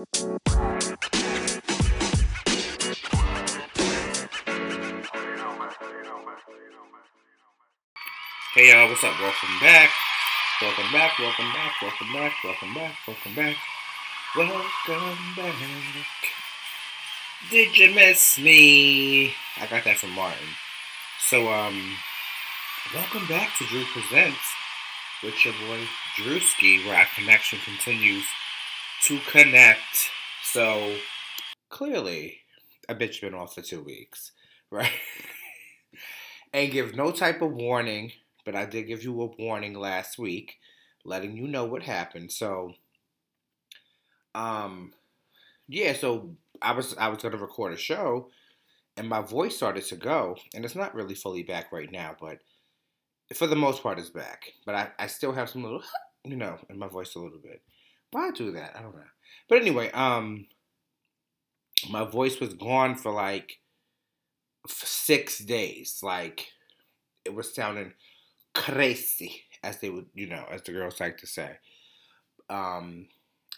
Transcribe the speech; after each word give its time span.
Hey 0.00 0.06
y'all, 8.70 8.88
what's 8.88 9.04
up? 9.04 9.20
Welcome 9.20 9.60
back. 9.60 9.90
Welcome 10.62 10.90
back, 10.90 11.18
welcome 11.18 11.52
back, 11.52 11.72
welcome 11.82 12.12
back, 12.14 12.32
welcome 12.42 12.74
back, 12.74 12.96
welcome 13.06 13.34
back. 13.34 13.56
Welcome 14.34 15.34
back. 15.36 15.54
Did 17.50 17.76
you 17.76 17.94
miss 17.94 18.38
me? 18.38 19.34
I 19.58 19.66
got 19.68 19.84
that 19.84 19.98
from 19.98 20.12
Martin. 20.12 20.48
So, 21.28 21.52
um, 21.52 21.78
welcome 22.94 23.26
back 23.26 23.54
to 23.58 23.66
Drew 23.66 23.84
Presents 23.84 24.38
with 25.22 25.44
your 25.44 25.52
boy 25.52 25.86
Drewski, 26.16 26.86
where 26.86 26.96
our 26.96 27.06
connection 27.14 27.58
continues 27.66 28.24
to 29.02 29.18
connect. 29.30 30.10
So, 30.52 30.96
clearly, 31.68 32.38
a 32.88 32.94
bitch 32.94 33.20
been 33.20 33.34
off 33.34 33.54
for 33.54 33.62
two 33.62 33.82
weeks, 33.82 34.32
right? 34.70 34.90
and 36.52 36.72
give 36.72 36.96
no 36.96 37.10
type 37.10 37.42
of 37.42 37.52
warning, 37.52 38.12
but 38.44 38.56
I 38.56 38.66
did 38.66 38.84
give 38.84 39.04
you 39.04 39.20
a 39.22 39.26
warning 39.42 39.74
last 39.74 40.18
week, 40.18 40.56
letting 41.04 41.36
you 41.36 41.46
know 41.46 41.64
what 41.64 41.82
happened. 41.82 42.32
So, 42.32 42.72
um, 44.34 44.92
yeah, 45.68 45.92
so 45.92 46.34
I 46.60 46.72
was 46.72 46.96
I 46.96 47.08
was 47.08 47.22
gonna 47.22 47.36
record 47.36 47.72
a 47.72 47.76
show, 47.76 48.30
and 48.96 49.08
my 49.08 49.20
voice 49.20 49.56
started 49.56 49.84
to 49.86 49.96
go, 49.96 50.36
and 50.54 50.64
it's 50.64 50.76
not 50.76 50.94
really 50.94 51.14
fully 51.14 51.42
back 51.42 51.72
right 51.72 51.90
now, 51.90 52.16
but 52.20 52.38
for 53.34 53.46
the 53.46 53.56
most 53.56 53.82
part, 53.82 53.98
it's 53.98 54.10
back. 54.10 54.52
But 54.66 54.74
I, 54.74 54.88
I 54.98 55.06
still 55.06 55.32
have 55.32 55.48
some 55.48 55.62
little, 55.62 55.82
you 56.24 56.36
know, 56.36 56.58
in 56.68 56.78
my 56.78 56.88
voice 56.88 57.14
a 57.14 57.20
little 57.20 57.38
bit. 57.38 57.62
Why 58.12 58.30
do 58.30 58.52
that? 58.52 58.76
I 58.76 58.82
don't 58.82 58.94
know. 58.94 59.02
But 59.48 59.58
anyway, 59.60 59.90
um, 59.92 60.46
my 61.88 62.04
voice 62.04 62.40
was 62.40 62.54
gone 62.54 62.96
for 62.96 63.12
like 63.12 63.58
six 64.66 65.38
days. 65.38 66.00
Like 66.02 66.48
it 67.24 67.34
was 67.34 67.54
sounding 67.54 67.92
crazy, 68.54 69.44
as 69.62 69.78
they 69.78 69.90
would, 69.90 70.06
you 70.14 70.26
know, 70.26 70.44
as 70.50 70.62
the 70.62 70.72
girls 70.72 71.00
like 71.00 71.18
to 71.18 71.26
say. 71.26 71.56
Um, 72.48 73.06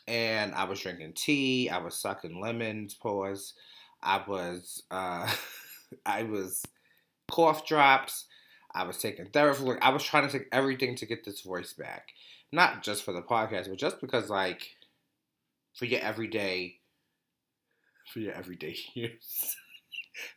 and 0.06 0.55
I 0.55 0.64
was 0.64 0.80
drinking 0.80 1.14
tea. 1.14 1.70
I 1.70 1.78
was 1.78 1.95
sucking 1.97 2.41
lemons. 2.41 2.95
Pause. 2.95 3.55
I 4.03 4.23
was, 4.27 4.83
uh, 4.91 5.30
I 6.06 6.25
was 6.25 6.62
cough 7.30 7.67
drops. 7.67 8.27
I 8.75 8.84
was 8.84 8.98
taking 8.98 9.27
therapy. 9.27 9.78
I 9.80 9.91
was 9.91 10.03
trying 10.03 10.27
to 10.28 10.39
take 10.39 10.48
everything 10.50 10.97
to 10.97 11.06
get 11.06 11.25
this 11.25 11.42
voice 11.42 11.73
back, 11.73 12.08
not 12.53 12.83
just 12.83 13.05
for 13.05 13.12
the 13.12 13.22
podcast, 13.22 13.69
but 13.69 13.78
just 13.78 14.00
because, 14.00 14.28
like, 14.31 14.77
for 15.75 15.86
your 15.86 16.00
everyday, 16.00 16.77
for 18.12 18.20
your 18.20 18.34
everyday 18.34 18.77
use, 18.95 19.56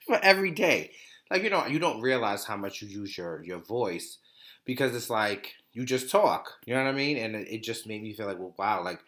for 0.05 0.19
every 0.23 0.51
day. 0.51 0.91
Like 1.29 1.43
you 1.43 1.49
know, 1.49 1.65
you 1.65 1.79
don't 1.79 2.01
realize 2.01 2.45
how 2.45 2.55
much 2.55 2.81
you 2.81 2.87
use 2.87 3.17
your 3.17 3.43
your 3.43 3.59
voice 3.59 4.19
because 4.65 4.95
it's 4.95 5.09
like 5.09 5.55
you 5.73 5.85
just 5.85 6.09
talk. 6.09 6.51
You 6.65 6.75
know 6.75 6.83
what 6.83 6.89
I 6.89 6.93
mean? 6.93 7.17
And 7.17 7.35
it, 7.35 7.47
it 7.49 7.63
just 7.63 7.87
made 7.87 8.01
me 8.03 8.13
feel 8.13 8.27
like, 8.27 8.39
well, 8.39 8.53
wow, 8.57 8.83
like 8.83 8.99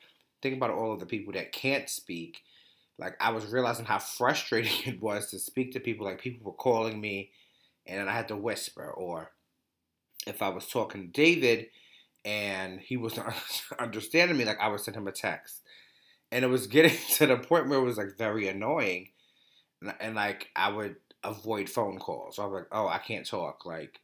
think 0.42 0.56
about 0.56 0.72
all 0.72 0.94
of 0.94 1.00
the 1.00 1.06
people 1.06 1.34
that 1.34 1.52
can't 1.52 1.90
speak. 1.90 2.40
Like 2.98 3.16
I 3.22 3.32
was 3.32 3.46
realizing 3.46 3.86
how 3.86 4.00
frustrating 4.00 4.72
it 4.94 5.02
was 5.02 5.30
to 5.32 5.40
speak 5.40 5.74
to 5.74 5.80
people. 5.80 6.06
Like 6.06 6.20
people 6.20 6.46
were 6.46 6.58
calling 6.58 7.00
me, 7.00 7.32
and 7.86 8.10
I 8.10 8.14
had 8.14 8.30
to 8.30 8.36
whisper. 8.36 8.90
Or 8.90 9.32
if 10.26 10.42
I 10.42 10.50
was 10.50 10.68
talking 10.68 11.04
to 11.04 11.08
David, 11.08 11.68
and 12.28 12.82
he 12.82 12.98
wasn't 12.98 13.34
understanding 13.80 14.38
me, 14.38 14.44
like 14.44 14.60
I 14.60 14.68
would 14.68 14.82
send 14.82 14.98
him 14.98 15.08
a 15.08 15.12
text, 15.14 15.62
and 16.30 16.44
it 16.44 16.50
was 16.50 16.68
getting 16.68 16.96
to 17.14 17.26
the 17.26 17.38
point 17.38 17.70
where 17.70 17.80
it 17.80 17.84
was 17.84 17.98
like 17.98 18.18
very 18.18 18.50
annoying, 18.50 19.10
and, 19.82 19.96
and 20.00 20.16
like 20.16 20.50
I 20.56 20.70
would 20.70 20.98
avoid 21.24 21.70
phone 21.70 21.98
calls. 21.98 22.36
So 22.36 22.44
I 22.44 22.46
was 22.46 22.54
like, 22.54 22.68
oh, 22.72 22.88
I 22.88 22.98
can't 23.00 23.26
talk. 23.26 23.66
Like 23.66 24.02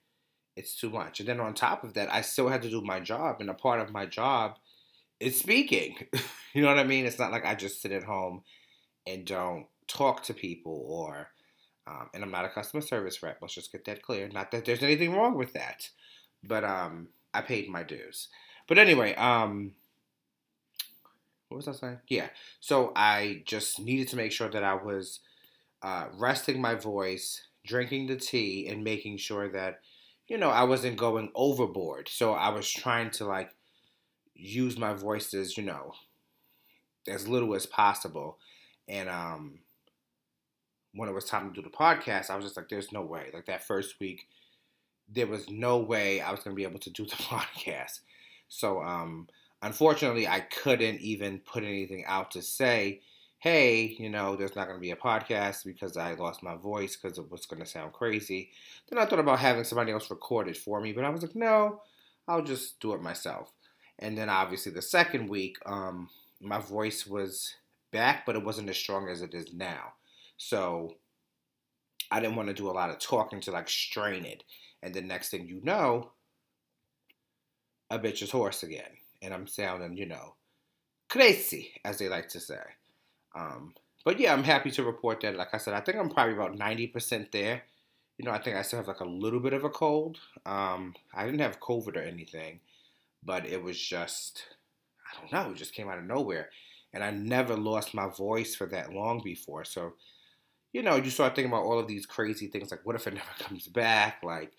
it's 0.55 0.79
too 0.79 0.89
much. 0.89 1.19
And 1.19 1.27
then 1.27 1.41
on 1.41 1.53
top 1.53 1.83
of 1.83 1.95
that, 1.95 2.11
I 2.13 2.21
still 2.21 2.47
had 2.47 2.61
to 2.61 2.69
do 2.69 2.81
my 2.81 3.01
job, 3.01 3.37
and 3.41 3.49
a 3.49 3.53
part 3.53 3.81
of 3.81 3.91
my 3.91 4.05
job 4.05 4.55
is 5.19 5.37
speaking. 5.37 5.97
you 6.53 6.61
know 6.61 6.69
what 6.69 6.79
I 6.79 6.85
mean? 6.85 7.05
It's 7.05 7.19
not 7.19 7.33
like 7.33 7.45
I 7.45 7.55
just 7.55 7.81
sit 7.81 7.91
at 7.91 8.03
home 8.03 8.43
and 9.05 9.25
don't 9.25 9.65
talk 9.87 10.23
to 10.23 10.33
people 10.33 10.85
or 10.87 11.27
um, 11.85 12.09
and 12.13 12.23
I'm 12.23 12.31
not 12.31 12.45
a 12.45 12.49
customer 12.49 12.79
service 12.79 13.21
rep. 13.21 13.39
Let's 13.41 13.55
just 13.55 13.73
get 13.73 13.83
that 13.83 14.01
clear. 14.01 14.29
Not 14.29 14.51
that 14.51 14.63
there's 14.63 14.81
anything 14.81 15.13
wrong 15.13 15.37
with 15.37 15.51
that, 15.51 15.89
but 16.41 16.63
um, 16.63 17.09
I 17.33 17.41
paid 17.41 17.69
my 17.69 17.83
dues. 17.83 18.29
But 18.67 18.77
anyway, 18.77 19.15
um, 19.15 19.73
what 21.49 21.57
was 21.57 21.67
I 21.67 21.73
saying? 21.73 21.99
Yeah. 22.07 22.27
So 22.59 22.91
I 22.95 23.43
just 23.45 23.79
needed 23.79 24.07
to 24.09 24.15
make 24.15 24.31
sure 24.31 24.49
that 24.49 24.63
I 24.63 24.75
was 24.75 25.19
uh, 25.81 26.07
resting 26.13 26.61
my 26.61 26.75
voice, 26.75 27.47
drinking 27.65 28.07
the 28.07 28.15
tea, 28.15 28.67
and 28.67 28.83
making 28.83 29.17
sure 29.17 29.49
that 29.51 29.79
you 30.27 30.37
know 30.37 30.49
I 30.49 30.63
wasn't 30.63 30.97
going 30.97 31.31
overboard. 31.35 32.07
So 32.09 32.33
I 32.33 32.49
was 32.49 32.69
trying 32.69 33.11
to 33.11 33.25
like 33.25 33.51
use 34.35 34.77
my 34.77 34.93
voice 34.93 35.33
as 35.33 35.57
you 35.57 35.63
know 35.63 35.93
as 37.07 37.27
little 37.27 37.53
as 37.53 37.65
possible 37.65 38.37
and 38.87 39.09
um, 39.09 39.59
when 40.93 41.09
it 41.09 41.13
was 41.13 41.25
time 41.25 41.49
to 41.49 41.61
do 41.61 41.67
the 41.67 41.75
podcast, 41.75 42.29
I 42.29 42.35
was 42.35 42.45
just 42.45 42.57
like, 42.57 42.69
there's 42.69 42.91
no 42.91 43.01
way. 43.01 43.29
Like 43.33 43.45
that 43.45 43.63
first 43.65 43.99
week, 43.99 44.27
there 45.13 45.27
was 45.27 45.49
no 45.49 45.77
way 45.77 46.21
I 46.21 46.31
was 46.31 46.41
going 46.41 46.55
to 46.55 46.59
be 46.59 46.67
able 46.67 46.79
to 46.79 46.89
do 46.89 47.05
the 47.05 47.11
podcast. 47.15 47.99
So, 48.49 48.81
um, 48.81 49.27
unfortunately, 49.61 50.27
I 50.27 50.41
couldn't 50.41 51.01
even 51.01 51.39
put 51.39 51.63
anything 51.63 52.03
out 52.07 52.31
to 52.31 52.41
say, 52.41 53.01
hey, 53.39 53.95
you 53.99 54.09
know, 54.09 54.35
there's 54.35 54.55
not 54.55 54.67
going 54.67 54.77
to 54.77 54.81
be 54.81 54.91
a 54.91 54.95
podcast 54.95 55.65
because 55.65 55.97
I 55.97 56.13
lost 56.13 56.43
my 56.43 56.55
voice 56.55 56.95
because 56.95 57.17
it 57.17 57.29
was 57.29 57.45
going 57.45 57.61
to 57.61 57.69
sound 57.69 57.91
crazy. 57.91 58.51
Then 58.89 58.99
I 58.99 59.05
thought 59.05 59.19
about 59.19 59.39
having 59.39 59.65
somebody 59.65 59.91
else 59.91 60.09
record 60.09 60.47
it 60.47 60.55
for 60.55 60.79
me, 60.79 60.93
but 60.93 61.03
I 61.03 61.09
was 61.09 61.23
like, 61.23 61.35
no, 61.35 61.81
I'll 62.27 62.41
just 62.41 62.79
do 62.79 62.93
it 62.93 63.01
myself. 63.01 63.51
And 63.99 64.17
then 64.17 64.29
obviously 64.29 64.71
the 64.71 64.81
second 64.81 65.29
week, 65.29 65.57
um, 65.65 66.09
my 66.41 66.59
voice 66.59 67.05
was 67.05 67.55
back, 67.91 68.25
but 68.25 68.35
it 68.35 68.43
wasn't 68.43 68.69
as 68.69 68.77
strong 68.77 69.09
as 69.09 69.21
it 69.21 69.33
is 69.33 69.53
now. 69.53 69.93
So 70.37 70.95
I 72.11 72.19
didn't 72.19 72.35
want 72.35 72.49
to 72.49 72.53
do 72.53 72.69
a 72.69 72.71
lot 72.71 72.89
of 72.89 72.99
talking 72.99 73.41
to 73.41 73.51
like 73.51 73.69
strain 73.69 74.25
it. 74.25 74.43
And 74.83 74.93
the 74.93 75.01
next 75.01 75.29
thing 75.29 75.47
you 75.47 75.61
know, 75.63 76.11
a 77.89 77.97
bitch 77.97 78.21
is 78.21 78.31
hoarse 78.31 78.63
again. 78.63 78.97
And 79.21 79.33
I'm 79.33 79.47
sounding, 79.47 79.95
you 79.95 80.05
know, 80.05 80.35
crazy, 81.09 81.71
as 81.85 81.97
they 81.97 82.09
like 82.09 82.27
to 82.29 82.39
say. 82.39 82.59
Um, 83.33 83.73
but 84.03 84.19
yeah, 84.19 84.33
I'm 84.33 84.43
happy 84.43 84.69
to 84.71 84.83
report 84.83 85.21
that, 85.21 85.37
like 85.37 85.53
I 85.53 85.57
said, 85.57 85.73
I 85.73 85.79
think 85.79 85.97
I'm 85.97 86.09
probably 86.09 86.33
about 86.33 86.57
90% 86.57 87.31
there. 87.31 87.63
You 88.17 88.25
know, 88.25 88.31
I 88.31 88.39
think 88.39 88.57
I 88.57 88.61
still 88.61 88.79
have 88.79 88.87
like 88.87 88.99
a 88.99 89.05
little 89.05 89.39
bit 89.39 89.53
of 89.53 89.63
a 89.63 89.69
cold. 89.69 90.19
Um, 90.45 90.93
I 91.13 91.25
didn't 91.25 91.39
have 91.39 91.61
COVID 91.61 91.95
or 91.95 92.01
anything, 92.01 92.59
but 93.23 93.45
it 93.45 93.63
was 93.63 93.79
just, 93.79 94.43
I 95.09 95.19
don't 95.19 95.31
know, 95.31 95.51
it 95.51 95.57
just 95.57 95.73
came 95.73 95.89
out 95.89 95.97
of 95.97 96.03
nowhere 96.03 96.49
and 96.93 97.03
I 97.03 97.11
never 97.11 97.55
lost 97.55 97.93
my 97.93 98.07
voice 98.07 98.53
for 98.53 98.67
that 98.67 98.93
long 98.93 99.21
before. 99.23 99.63
So, 99.63 99.93
you 100.73 100.83
know, 100.83 100.95
you 100.95 101.09
start 101.09 101.35
thinking 101.35 101.51
about 101.51 101.63
all 101.63 101.79
of 101.79 101.87
these 101.87 102.05
crazy 102.05 102.47
things 102.47 102.69
like, 102.69 102.85
what 102.85 102.95
if 102.95 103.07
it 103.07 103.13
never 103.13 103.25
comes 103.39 103.67
back? 103.67 104.21
Like, 104.23 104.51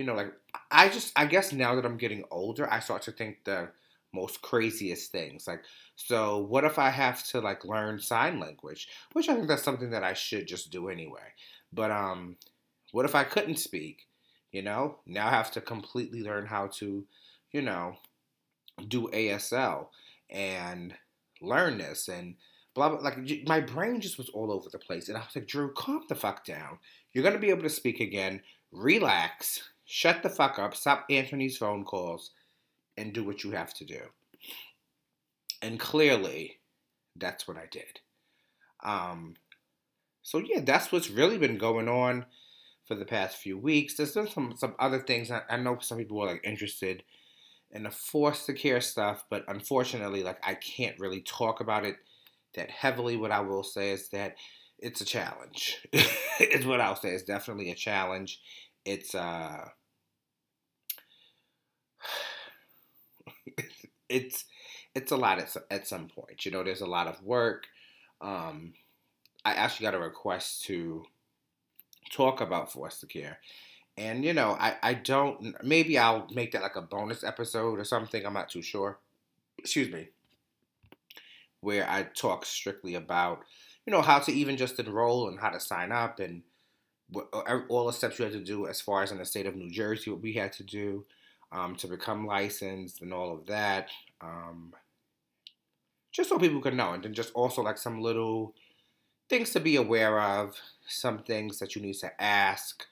you 0.00 0.06
know, 0.06 0.14
like 0.14 0.32
I 0.70 0.88
just, 0.88 1.12
I 1.14 1.26
guess 1.26 1.52
now 1.52 1.74
that 1.74 1.84
I'm 1.84 1.98
getting 1.98 2.24
older, 2.30 2.66
I 2.72 2.80
start 2.80 3.02
to 3.02 3.12
think 3.12 3.44
the 3.44 3.68
most 4.14 4.40
craziest 4.40 5.12
things. 5.12 5.46
Like, 5.46 5.62
so 5.94 6.38
what 6.38 6.64
if 6.64 6.78
I 6.78 6.88
have 6.88 7.22
to 7.24 7.40
like 7.42 7.66
learn 7.66 8.00
sign 8.00 8.40
language? 8.40 8.88
Which 9.12 9.28
I 9.28 9.34
think 9.34 9.46
that's 9.46 9.62
something 9.62 9.90
that 9.90 10.02
I 10.02 10.14
should 10.14 10.48
just 10.48 10.72
do 10.72 10.88
anyway. 10.88 11.34
But 11.70 11.90
um, 11.90 12.36
what 12.92 13.04
if 13.04 13.14
I 13.14 13.24
couldn't 13.24 13.58
speak? 13.58 14.06
You 14.52 14.62
know, 14.62 15.00
now 15.04 15.26
I 15.26 15.32
have 15.32 15.50
to 15.50 15.60
completely 15.60 16.22
learn 16.22 16.46
how 16.46 16.68
to, 16.78 17.04
you 17.52 17.60
know, 17.60 17.96
do 18.88 19.08
ASL 19.08 19.88
and 20.30 20.94
learn 21.42 21.76
this 21.76 22.08
and 22.08 22.36
blah 22.74 22.88
blah. 22.88 23.00
Like 23.00 23.18
my 23.46 23.60
brain 23.60 24.00
just 24.00 24.16
was 24.16 24.30
all 24.30 24.50
over 24.50 24.70
the 24.70 24.78
place, 24.78 25.08
and 25.08 25.18
I 25.18 25.20
was 25.20 25.36
like, 25.36 25.46
Drew, 25.46 25.74
calm 25.74 26.04
the 26.08 26.14
fuck 26.14 26.46
down. 26.46 26.78
You're 27.12 27.22
gonna 27.22 27.38
be 27.38 27.50
able 27.50 27.64
to 27.64 27.68
speak 27.68 28.00
again. 28.00 28.40
Relax. 28.72 29.69
Shut 29.92 30.22
the 30.22 30.30
fuck 30.30 30.56
up. 30.60 30.76
Stop 30.76 31.08
these 31.08 31.58
phone 31.58 31.84
calls, 31.84 32.30
and 32.96 33.12
do 33.12 33.24
what 33.24 33.42
you 33.42 33.50
have 33.50 33.74
to 33.74 33.84
do. 33.84 34.00
And 35.60 35.80
clearly, 35.80 36.60
that's 37.16 37.48
what 37.48 37.56
I 37.56 37.66
did. 37.68 37.98
Um, 38.84 39.34
so 40.22 40.38
yeah, 40.38 40.60
that's 40.60 40.92
what's 40.92 41.10
really 41.10 41.38
been 41.38 41.58
going 41.58 41.88
on 41.88 42.26
for 42.86 42.94
the 42.94 43.04
past 43.04 43.38
few 43.38 43.58
weeks. 43.58 43.96
There's 43.96 44.14
been 44.14 44.28
some 44.28 44.54
some 44.56 44.76
other 44.78 45.00
things. 45.00 45.28
I, 45.32 45.42
I 45.50 45.56
know 45.56 45.78
some 45.80 45.98
people 45.98 46.22
are 46.22 46.28
like 46.28 46.44
interested 46.44 47.02
in 47.72 47.82
the 47.82 47.90
foster 47.90 48.52
care 48.52 48.80
stuff, 48.80 49.24
but 49.28 49.44
unfortunately, 49.48 50.22
like 50.22 50.38
I 50.44 50.54
can't 50.54 51.00
really 51.00 51.22
talk 51.22 51.60
about 51.60 51.84
it 51.84 51.96
that 52.54 52.70
heavily. 52.70 53.16
What 53.16 53.32
I 53.32 53.40
will 53.40 53.64
say 53.64 53.90
is 53.90 54.08
that 54.10 54.36
it's 54.78 55.00
a 55.00 55.04
challenge. 55.04 55.84
is 56.38 56.64
what 56.64 56.80
I'll 56.80 56.94
say. 56.94 57.10
It's 57.10 57.24
definitely 57.24 57.72
a 57.72 57.74
challenge. 57.74 58.40
It's 58.84 59.16
uh 59.16 59.68
it's 64.10 64.44
it's 64.94 65.12
a 65.12 65.16
lot 65.16 65.38
at, 65.38 65.56
at 65.70 65.86
some 65.86 66.08
point. 66.08 66.44
You 66.44 66.50
know, 66.50 66.64
there's 66.64 66.80
a 66.80 66.86
lot 66.86 67.06
of 67.06 67.22
work. 67.22 67.66
Um, 68.20 68.74
I 69.44 69.52
actually 69.52 69.84
got 69.84 69.94
a 69.94 69.98
request 69.98 70.64
to 70.64 71.04
talk 72.10 72.40
about 72.40 72.72
foster 72.72 73.06
care. 73.06 73.38
And, 73.96 74.24
you 74.24 74.32
know, 74.32 74.56
I, 74.58 74.76
I 74.82 74.94
don't, 74.94 75.54
maybe 75.62 75.98
I'll 75.98 76.26
make 76.32 76.52
that 76.52 76.62
like 76.62 76.76
a 76.76 76.82
bonus 76.82 77.22
episode 77.22 77.78
or 77.78 77.84
something. 77.84 78.24
I'm 78.24 78.34
not 78.34 78.48
too 78.48 78.62
sure. 78.62 78.98
Excuse 79.58 79.92
me. 79.92 80.08
Where 81.60 81.88
I 81.88 82.02
talk 82.02 82.44
strictly 82.46 82.94
about, 82.94 83.40
you 83.86 83.92
know, 83.92 84.02
how 84.02 84.18
to 84.20 84.32
even 84.32 84.56
just 84.56 84.78
enroll 84.78 85.28
and 85.28 85.38
how 85.38 85.50
to 85.50 85.60
sign 85.60 85.92
up 85.92 86.18
and 86.18 86.42
what, 87.10 87.28
all 87.68 87.86
the 87.86 87.92
steps 87.92 88.18
you 88.18 88.24
had 88.24 88.34
to 88.34 88.40
do 88.44 88.66
as 88.66 88.80
far 88.80 89.02
as 89.02 89.12
in 89.12 89.18
the 89.18 89.24
state 89.24 89.46
of 89.46 89.56
New 89.56 89.70
Jersey, 89.70 90.10
what 90.10 90.22
we 90.22 90.32
had 90.32 90.52
to 90.54 90.62
do 90.62 91.04
um, 91.52 91.76
to 91.76 91.86
become 91.86 92.26
licensed 92.26 93.02
and 93.02 93.12
all 93.12 93.32
of 93.32 93.46
that. 93.46 93.88
Um, 94.20 94.74
just 96.12 96.28
so 96.28 96.38
people 96.38 96.60
could 96.60 96.74
know. 96.74 96.92
And 96.92 97.02
then 97.02 97.14
just 97.14 97.32
also 97.34 97.62
like 97.62 97.78
some 97.78 98.00
little 98.00 98.54
things 99.28 99.50
to 99.50 99.60
be 99.60 99.76
aware 99.76 100.20
of, 100.20 100.56
some 100.86 101.18
things 101.18 101.58
that 101.58 101.74
you 101.74 101.82
need 101.82 101.94
to 101.94 102.22
ask. 102.22 102.84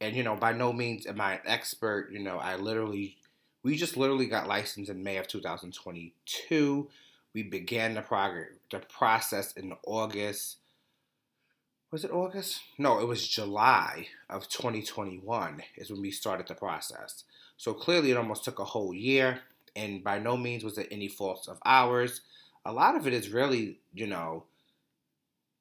And, 0.00 0.14
you 0.14 0.22
know, 0.22 0.36
by 0.36 0.52
no 0.52 0.72
means 0.72 1.06
am 1.06 1.20
I 1.20 1.34
an 1.34 1.40
expert. 1.46 2.10
You 2.12 2.18
know, 2.18 2.38
I 2.38 2.56
literally, 2.56 3.16
we 3.62 3.76
just 3.76 3.96
literally 3.96 4.26
got 4.26 4.48
licensed 4.48 4.90
in 4.90 5.02
May 5.02 5.16
of 5.16 5.28
2022. 5.28 6.88
We 7.34 7.42
began 7.42 7.94
the, 7.94 8.02
prog- 8.02 8.56
the 8.70 8.80
process 8.80 9.52
in 9.52 9.72
August. 9.86 10.56
Was 11.92 12.04
it 12.04 12.10
August? 12.10 12.60
No, 12.78 12.98
it 12.98 13.06
was 13.06 13.26
July 13.26 14.08
of 14.28 14.48
2021 14.48 15.62
is 15.76 15.90
when 15.90 16.02
we 16.02 16.10
started 16.10 16.48
the 16.48 16.54
process. 16.54 17.24
So 17.56 17.72
clearly 17.72 18.10
it 18.10 18.16
almost 18.16 18.44
took 18.44 18.58
a 18.58 18.64
whole 18.64 18.94
year. 18.94 19.40
And 19.74 20.02
by 20.02 20.18
no 20.18 20.36
means 20.36 20.64
was 20.64 20.78
it 20.78 20.88
any 20.90 21.08
fault 21.08 21.48
of 21.48 21.58
ours. 21.64 22.22
A 22.64 22.72
lot 22.72 22.96
of 22.96 23.06
it 23.06 23.12
is 23.12 23.30
really, 23.30 23.80
you 23.92 24.06
know, 24.06 24.44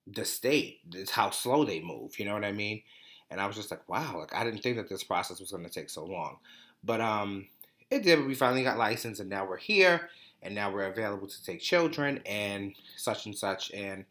the 0.08 0.26
state. 0.26 0.80
It's 0.94 1.12
how 1.12 1.30
slow 1.32 1.66
they 1.66 1.82
move. 1.82 2.20
You 2.20 2.26
know 2.26 2.34
what 2.34 2.46
I 2.46 2.52
mean? 2.52 2.82
And 3.30 3.42
I 3.42 3.48
was 3.48 3.56
just 3.56 3.72
like, 3.72 3.88
wow, 3.90 4.20
like 4.20 4.34
I 4.36 4.44
didn't 4.44 4.62
think 4.62 4.78
that 4.78 4.90
this 4.90 5.04
process 5.04 5.40
was 5.40 5.52
going 5.52 5.64
to 5.64 5.70
take 5.70 5.90
so 5.90 6.06
long, 6.06 6.38
but 6.84 7.02
um, 7.02 7.48
it 7.90 8.04
did. 8.04 8.26
We 8.26 8.36
finally 8.36 8.64
got 8.64 8.78
licensed, 8.78 9.20
and 9.20 9.30
now 9.30 9.48
we're 9.48 9.58
here, 9.58 10.10
and 10.42 10.54
now 10.54 10.72
we're 10.72 10.86
available 10.86 11.28
to 11.28 11.44
take 11.44 11.60
children 11.60 12.22
and 12.26 12.76
such 12.98 13.26
and 13.26 13.36
such. 13.36 13.72
And 13.72 14.06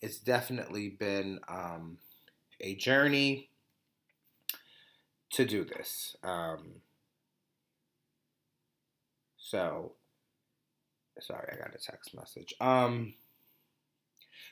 it's 0.00 0.18
definitely 0.18 0.88
been 0.88 1.40
um, 1.48 1.98
a 2.60 2.74
journey 2.74 3.50
to 5.30 5.44
do 5.44 5.64
this. 5.64 6.16
Um, 6.22 6.80
so, 9.50 9.92
sorry, 11.20 11.48
I 11.50 11.56
got 11.56 11.74
a 11.74 11.78
text 11.78 12.14
message. 12.14 12.52
Um, 12.60 13.14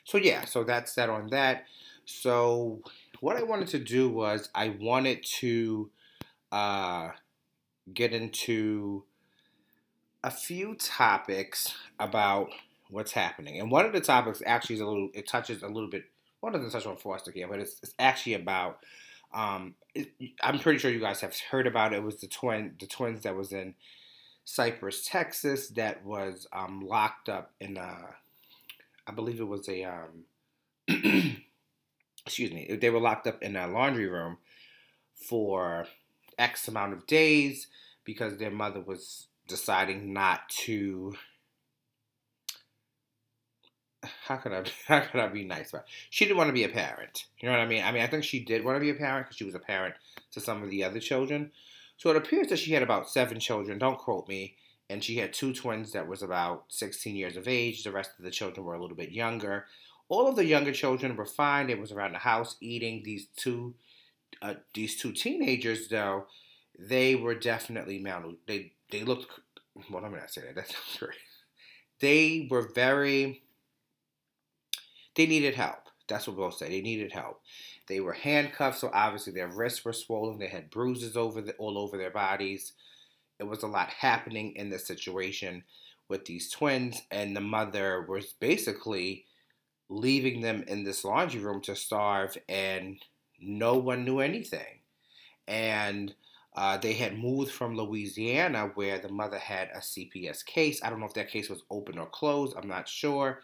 so 0.03 0.17
yeah, 0.17 0.45
so 0.45 0.63
that's 0.63 0.95
that 0.95 1.09
on 1.09 1.27
that. 1.27 1.65
So 2.05 2.79
what 3.19 3.37
I 3.37 3.43
wanted 3.43 3.67
to 3.69 3.79
do 3.79 4.09
was 4.09 4.49
I 4.55 4.69
wanted 4.69 5.23
to 5.39 5.91
uh, 6.51 7.09
get 7.93 8.11
into 8.11 9.03
a 10.23 10.31
few 10.31 10.73
topics 10.75 11.75
about 11.99 12.49
what's 12.89 13.11
happening, 13.11 13.59
and 13.59 13.69
one 13.69 13.85
of 13.85 13.93
the 13.93 14.01
topics 14.01 14.41
actually 14.47 14.77
is 14.77 14.81
a 14.81 14.87
little. 14.87 15.09
It 15.13 15.27
touches 15.27 15.61
a 15.61 15.67
little 15.67 15.89
bit. 15.89 16.05
One 16.39 16.53
doesn't 16.53 16.71
touch 16.71 16.87
on 16.87 16.97
foster 16.97 17.31
care, 17.31 17.47
but 17.47 17.59
it's, 17.59 17.77
it's 17.83 17.93
actually 17.99 18.33
about. 18.33 18.79
Um, 19.31 19.75
I'm 20.41 20.57
pretty 20.57 20.79
sure 20.79 20.89
you 20.89 20.99
guys 20.99 21.21
have 21.21 21.35
heard 21.51 21.67
about 21.67 21.93
it. 21.93 21.97
It 21.97 22.03
was 22.03 22.15
the 22.15 22.27
twin, 22.27 22.75
the 22.79 22.87
twins 22.87 23.23
that 23.23 23.35
was 23.35 23.51
in 23.51 23.75
Cypress, 24.49 25.05
Texas, 25.05 25.67
that 25.71 26.05
was 26.05 26.47
um, 26.53 26.87
locked 26.87 27.27
up 27.27 27.51
in 27.59 27.75
a 27.75 27.97
I 29.05 29.11
believe 29.11 29.41
it 29.41 29.47
was 29.47 29.67
a 29.67 29.83
um, 29.83 30.23
excuse 32.25 32.51
me, 32.53 32.77
they 32.79 32.89
were 32.89 33.01
locked 33.01 33.27
up 33.27 33.43
in 33.43 33.57
a 33.57 33.67
laundry 33.67 34.07
room 34.07 34.37
for 35.13 35.85
X 36.39 36.65
amount 36.69 36.93
of 36.93 37.05
days 37.07 37.67
because 38.05 38.37
their 38.37 38.49
mother 38.49 38.79
was 38.79 39.27
deciding 39.49 40.13
not 40.13 40.47
to. 40.61 41.17
How 44.23 44.37
could 44.37 44.53
I? 44.53 44.63
How 44.87 45.01
could 45.01 45.19
I 45.19 45.27
be 45.27 45.43
nice 45.43 45.71
about? 45.71 45.81
It? 45.81 45.89
She 46.09 46.23
didn't 46.23 46.37
want 46.37 46.47
to 46.47 46.53
be 46.53 46.63
a 46.63 46.69
parent. 46.69 47.25
You 47.41 47.49
know 47.49 47.57
what 47.57 47.61
I 47.61 47.67
mean? 47.67 47.83
I 47.83 47.91
mean, 47.91 48.01
I 48.01 48.07
think 48.07 48.23
she 48.23 48.39
did 48.39 48.63
want 48.63 48.77
to 48.77 48.79
be 48.79 48.91
a 48.91 48.93
parent 48.93 49.25
because 49.25 49.35
she 49.35 49.43
was 49.43 49.55
a 49.55 49.59
parent 49.59 49.95
to 50.31 50.39
some 50.39 50.63
of 50.63 50.69
the 50.69 50.85
other 50.85 51.01
children. 51.01 51.51
So 51.97 52.09
it 52.09 52.15
appears 52.15 52.47
that 52.47 52.59
she 52.59 52.73
had 52.73 52.83
about 52.83 53.09
seven 53.09 53.39
children. 53.39 53.79
Don't 53.79 53.97
quote 53.97 54.27
me 54.27 54.55
and 54.89 55.03
she 55.03 55.17
had 55.17 55.33
two 55.33 55.53
twins 55.53 55.91
that 55.91 56.07
was 56.07 56.21
about 56.21 56.65
16 56.69 57.15
years 57.15 57.35
of 57.35 57.47
age. 57.47 57.83
The 57.83 57.91
rest 57.91 58.11
of 58.17 58.23
the 58.23 58.31
children 58.31 58.65
were 58.65 58.75
a 58.75 58.81
little 58.81 58.95
bit 58.95 59.11
younger. 59.11 59.65
All 60.09 60.27
of 60.27 60.37
the 60.37 60.45
younger 60.45 60.71
children 60.71 61.15
were 61.15 61.25
fine. 61.25 61.67
They 61.67 61.75
was 61.75 61.91
around 61.91 62.13
the 62.13 62.19
house 62.19 62.55
eating. 62.61 63.03
These 63.03 63.27
two, 63.35 63.75
uh, 64.41 64.55
these 64.73 64.95
two 64.95 65.11
teenagers 65.11 65.89
though, 65.89 66.27
they 66.79 67.15
were 67.15 67.35
definitely 67.35 68.01
malnourished. 68.01 68.37
They 68.47 68.71
they 68.91 69.03
looked. 69.03 69.27
Well, 69.91 70.01
me 70.03 70.17
not 70.17 70.31
say 70.31 70.41
that. 70.41 70.55
That 70.55 70.67
sounds 70.67 70.97
great. 70.97 71.17
They 71.99 72.47
were 72.49 72.69
very. 72.73 73.43
They 75.15 75.25
needed 75.25 75.55
help. 75.55 75.89
That's 76.07 76.27
what 76.27 76.37
we'll 76.37 76.51
say. 76.51 76.69
They 76.69 76.81
needed 76.81 77.11
help. 77.11 77.41
They 77.87 77.99
were 78.01 78.13
handcuffed, 78.13 78.79
so 78.79 78.89
obviously 78.93 79.33
their 79.33 79.47
wrists 79.47 79.85
were 79.85 79.93
swollen. 79.93 80.39
They 80.39 80.47
had 80.47 80.69
bruises 80.69 81.15
over 81.15 81.41
the, 81.41 81.53
all 81.53 81.77
over 81.77 81.97
their 81.97 82.11
bodies 82.11 82.73
it 83.39 83.47
was 83.47 83.63
a 83.63 83.67
lot 83.67 83.89
happening 83.89 84.53
in 84.55 84.69
this 84.69 84.85
situation 84.85 85.63
with 86.09 86.25
these 86.25 86.49
twins, 86.49 87.01
and 87.11 87.35
the 87.35 87.41
mother 87.41 88.05
was 88.07 88.33
basically 88.39 89.25
leaving 89.89 90.41
them 90.41 90.63
in 90.67 90.83
this 90.83 91.03
laundry 91.03 91.41
room 91.41 91.61
to 91.61 91.75
starve, 91.75 92.37
and 92.49 92.97
no 93.39 93.77
one 93.77 94.05
knew 94.05 94.19
anything. 94.19 94.79
And 95.47 96.13
uh, 96.55 96.77
they 96.77 96.93
had 96.93 97.19
moved 97.19 97.51
from 97.51 97.75
Louisiana, 97.75 98.71
where 98.75 98.99
the 98.99 99.09
mother 99.09 99.37
had 99.37 99.69
a 99.73 99.79
CPS 99.79 100.45
case. 100.45 100.81
I 100.83 100.89
don't 100.89 100.99
know 100.99 101.05
if 101.05 101.13
that 101.13 101.29
case 101.29 101.49
was 101.49 101.63
open 101.69 101.99
or 101.99 102.07
closed. 102.07 102.55
I'm 102.57 102.67
not 102.67 102.87
sure. 102.87 103.41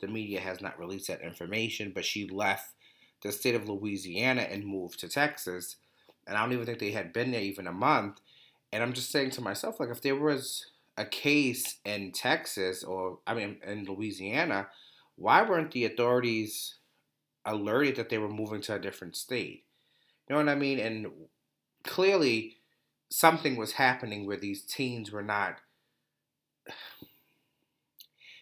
The 0.00 0.08
media 0.08 0.40
has 0.40 0.60
not 0.60 0.78
released 0.78 1.08
that 1.08 1.20
information, 1.20 1.92
but 1.94 2.04
she 2.04 2.28
left 2.28 2.73
the 3.24 3.32
state 3.32 3.56
of 3.56 3.68
Louisiana 3.68 4.42
and 4.42 4.64
moved 4.64 5.00
to 5.00 5.08
Texas. 5.08 5.76
And 6.26 6.36
I 6.36 6.42
don't 6.42 6.52
even 6.52 6.66
think 6.66 6.78
they 6.78 6.92
had 6.92 7.12
been 7.12 7.32
there 7.32 7.40
even 7.40 7.66
a 7.66 7.72
month. 7.72 8.20
And 8.72 8.82
I'm 8.82 8.92
just 8.92 9.10
saying 9.10 9.30
to 9.32 9.40
myself, 9.40 9.80
like, 9.80 9.88
if 9.88 10.02
there 10.02 10.16
was 10.16 10.66
a 10.96 11.04
case 11.04 11.78
in 11.84 12.12
Texas 12.12 12.84
or, 12.84 13.18
I 13.26 13.34
mean, 13.34 13.56
in 13.66 13.84
Louisiana, 13.86 14.68
why 15.16 15.42
weren't 15.42 15.72
the 15.72 15.86
authorities 15.86 16.76
alerted 17.44 17.96
that 17.96 18.10
they 18.10 18.18
were 18.18 18.28
moving 18.28 18.60
to 18.62 18.74
a 18.74 18.78
different 18.78 19.16
state? 19.16 19.64
You 20.28 20.34
know 20.34 20.44
what 20.44 20.48
I 20.48 20.54
mean? 20.54 20.78
And 20.78 21.06
clearly, 21.82 22.56
something 23.10 23.56
was 23.56 23.72
happening 23.72 24.26
where 24.26 24.36
these 24.36 24.62
teens 24.62 25.10
were 25.10 25.22
not. 25.22 25.56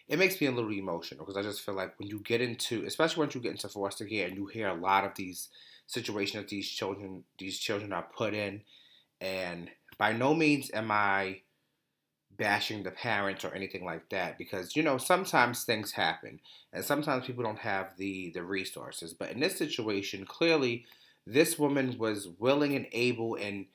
It 0.07 0.19
makes 0.19 0.39
me 0.39 0.47
a 0.47 0.51
little 0.51 0.71
emotional 0.71 1.25
because 1.25 1.37
I 1.37 1.47
just 1.47 1.61
feel 1.61 1.75
like 1.75 1.97
when 1.97 2.09
you 2.09 2.19
get 2.19 2.41
into, 2.41 2.85
especially 2.85 3.21
once 3.21 3.35
you 3.35 3.41
get 3.41 3.51
into 3.51 3.69
foster 3.69 4.05
care 4.05 4.27
and 4.27 4.35
you 4.35 4.45
hear 4.47 4.67
a 4.67 4.73
lot 4.73 5.05
of 5.05 5.15
these 5.15 5.49
situations 5.87 6.43
that 6.43 6.49
these 6.49 6.69
children, 6.69 7.23
these 7.39 7.57
children 7.57 7.93
are 7.93 8.07
put 8.15 8.33
in, 8.33 8.61
and 9.21 9.69
by 9.97 10.11
no 10.11 10.33
means 10.33 10.69
am 10.73 10.91
I 10.91 11.41
bashing 12.37 12.83
the 12.83 12.91
parents 12.91 13.45
or 13.45 13.53
anything 13.53 13.85
like 13.85 14.09
that 14.09 14.37
because 14.37 14.75
you 14.75 14.81
know 14.81 14.97
sometimes 14.97 15.63
things 15.63 15.91
happen 15.91 16.39
and 16.71 16.83
sometimes 16.83 17.27
people 17.27 17.43
don't 17.43 17.59
have 17.59 17.95
the 17.97 18.31
the 18.31 18.43
resources. 18.43 19.13
But 19.13 19.31
in 19.31 19.39
this 19.39 19.57
situation 19.57 20.25
clearly 20.25 20.85
this 21.25 21.57
woman 21.57 21.95
was 21.97 22.27
willing 22.39 22.75
and 22.75 22.87
able 22.91 23.35
and 23.35 23.67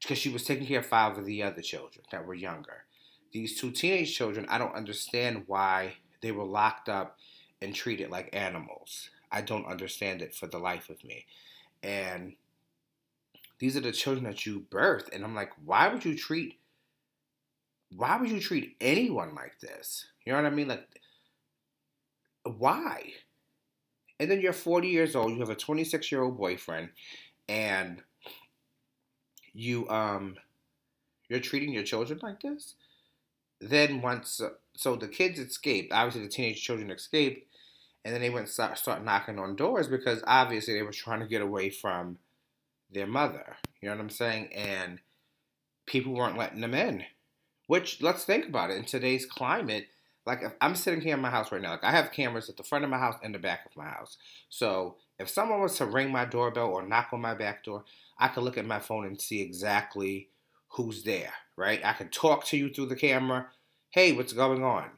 because 0.00 0.18
she 0.18 0.28
was 0.28 0.44
taking 0.44 0.66
care 0.66 0.80
of 0.80 0.86
five 0.86 1.16
of 1.16 1.24
the 1.24 1.42
other 1.42 1.62
children 1.62 2.04
that 2.10 2.26
were 2.26 2.34
younger 2.34 2.84
these 3.32 3.58
two 3.58 3.70
teenage 3.70 4.14
children 4.16 4.46
i 4.48 4.58
don't 4.58 4.74
understand 4.74 5.44
why 5.46 5.94
they 6.20 6.32
were 6.32 6.44
locked 6.44 6.88
up 6.88 7.18
and 7.60 7.74
treated 7.74 8.10
like 8.10 8.28
animals 8.32 9.10
i 9.30 9.40
don't 9.40 9.66
understand 9.66 10.22
it 10.22 10.34
for 10.34 10.46
the 10.46 10.58
life 10.58 10.90
of 10.90 11.02
me 11.04 11.24
and 11.82 12.34
these 13.62 13.76
are 13.76 13.80
the 13.80 13.92
children 13.92 14.24
that 14.24 14.44
you 14.44 14.66
birthed. 14.72 15.14
And 15.14 15.22
I'm 15.22 15.36
like, 15.36 15.52
why 15.64 15.86
would 15.86 16.04
you 16.04 16.16
treat 16.16 16.58
why 17.94 18.16
would 18.16 18.30
you 18.30 18.40
treat 18.40 18.74
anyone 18.80 19.34
like 19.34 19.60
this? 19.60 20.06
You 20.24 20.32
know 20.32 20.42
what 20.42 20.50
I 20.50 20.54
mean? 20.54 20.66
Like 20.66 20.88
why? 22.42 23.12
And 24.18 24.28
then 24.28 24.40
you're 24.40 24.52
40 24.52 24.88
years 24.88 25.14
old, 25.14 25.32
you 25.32 25.38
have 25.38 25.50
a 25.50 25.54
26 25.54 26.10
year 26.10 26.22
old 26.22 26.36
boyfriend, 26.36 26.88
and 27.48 28.02
you 29.54 29.88
um 29.88 30.34
you're 31.28 31.38
treating 31.38 31.72
your 31.72 31.84
children 31.84 32.18
like 32.20 32.40
this. 32.40 32.74
Then 33.62 34.02
once 34.02 34.40
so 34.74 34.96
the 34.96 35.08
kids 35.08 35.38
escaped, 35.38 35.92
obviously 35.92 36.22
the 36.22 36.28
teenage 36.28 36.62
children 36.62 36.90
escaped, 36.90 37.46
and 38.04 38.12
then 38.12 38.20
they 38.20 38.30
went 38.30 38.48
start, 38.48 38.78
start 38.78 39.04
knocking 39.04 39.38
on 39.38 39.54
doors 39.54 39.86
because 39.86 40.22
obviously 40.26 40.74
they 40.74 40.82
were 40.82 40.92
trying 40.92 41.20
to 41.20 41.26
get 41.26 41.42
away 41.42 41.70
from 41.70 42.18
their 42.90 43.06
mother. 43.06 43.56
You 43.80 43.88
know 43.88 43.94
what 43.94 44.02
I'm 44.02 44.10
saying? 44.10 44.52
And 44.52 44.98
people 45.86 46.14
weren't 46.14 46.38
letting 46.38 46.60
them 46.60 46.74
in. 46.74 47.04
Which 47.68 48.02
let's 48.02 48.24
think 48.24 48.46
about 48.46 48.70
it 48.70 48.76
in 48.76 48.84
today's 48.84 49.24
climate. 49.24 49.86
Like 50.26 50.42
if 50.42 50.52
I'm 50.60 50.74
sitting 50.74 51.00
here 51.00 51.14
in 51.14 51.22
my 51.22 51.30
house 51.30 51.52
right 51.52 51.62
now, 51.62 51.70
like 51.70 51.84
I 51.84 51.92
have 51.92 52.12
cameras 52.12 52.48
at 52.48 52.56
the 52.56 52.62
front 52.64 52.84
of 52.84 52.90
my 52.90 52.98
house 52.98 53.16
and 53.22 53.34
the 53.34 53.38
back 53.38 53.66
of 53.66 53.76
my 53.76 53.88
house. 53.88 54.18
So 54.48 54.96
if 55.18 55.28
someone 55.28 55.60
was 55.60 55.76
to 55.76 55.86
ring 55.86 56.10
my 56.10 56.24
doorbell 56.24 56.68
or 56.68 56.86
knock 56.86 57.08
on 57.12 57.20
my 57.20 57.34
back 57.34 57.64
door, 57.64 57.84
I 58.18 58.28
could 58.28 58.42
look 58.42 58.58
at 58.58 58.66
my 58.66 58.80
phone 58.80 59.06
and 59.06 59.20
see 59.20 59.40
exactly 59.40 60.28
who's 60.72 61.02
there, 61.02 61.32
right? 61.56 61.84
I 61.84 61.92
can 61.92 62.08
talk 62.08 62.44
to 62.46 62.56
you 62.56 62.72
through 62.72 62.86
the 62.86 62.96
camera. 62.96 63.48
Hey, 63.90 64.12
what's 64.12 64.32
going 64.32 64.64
on? 64.64 64.90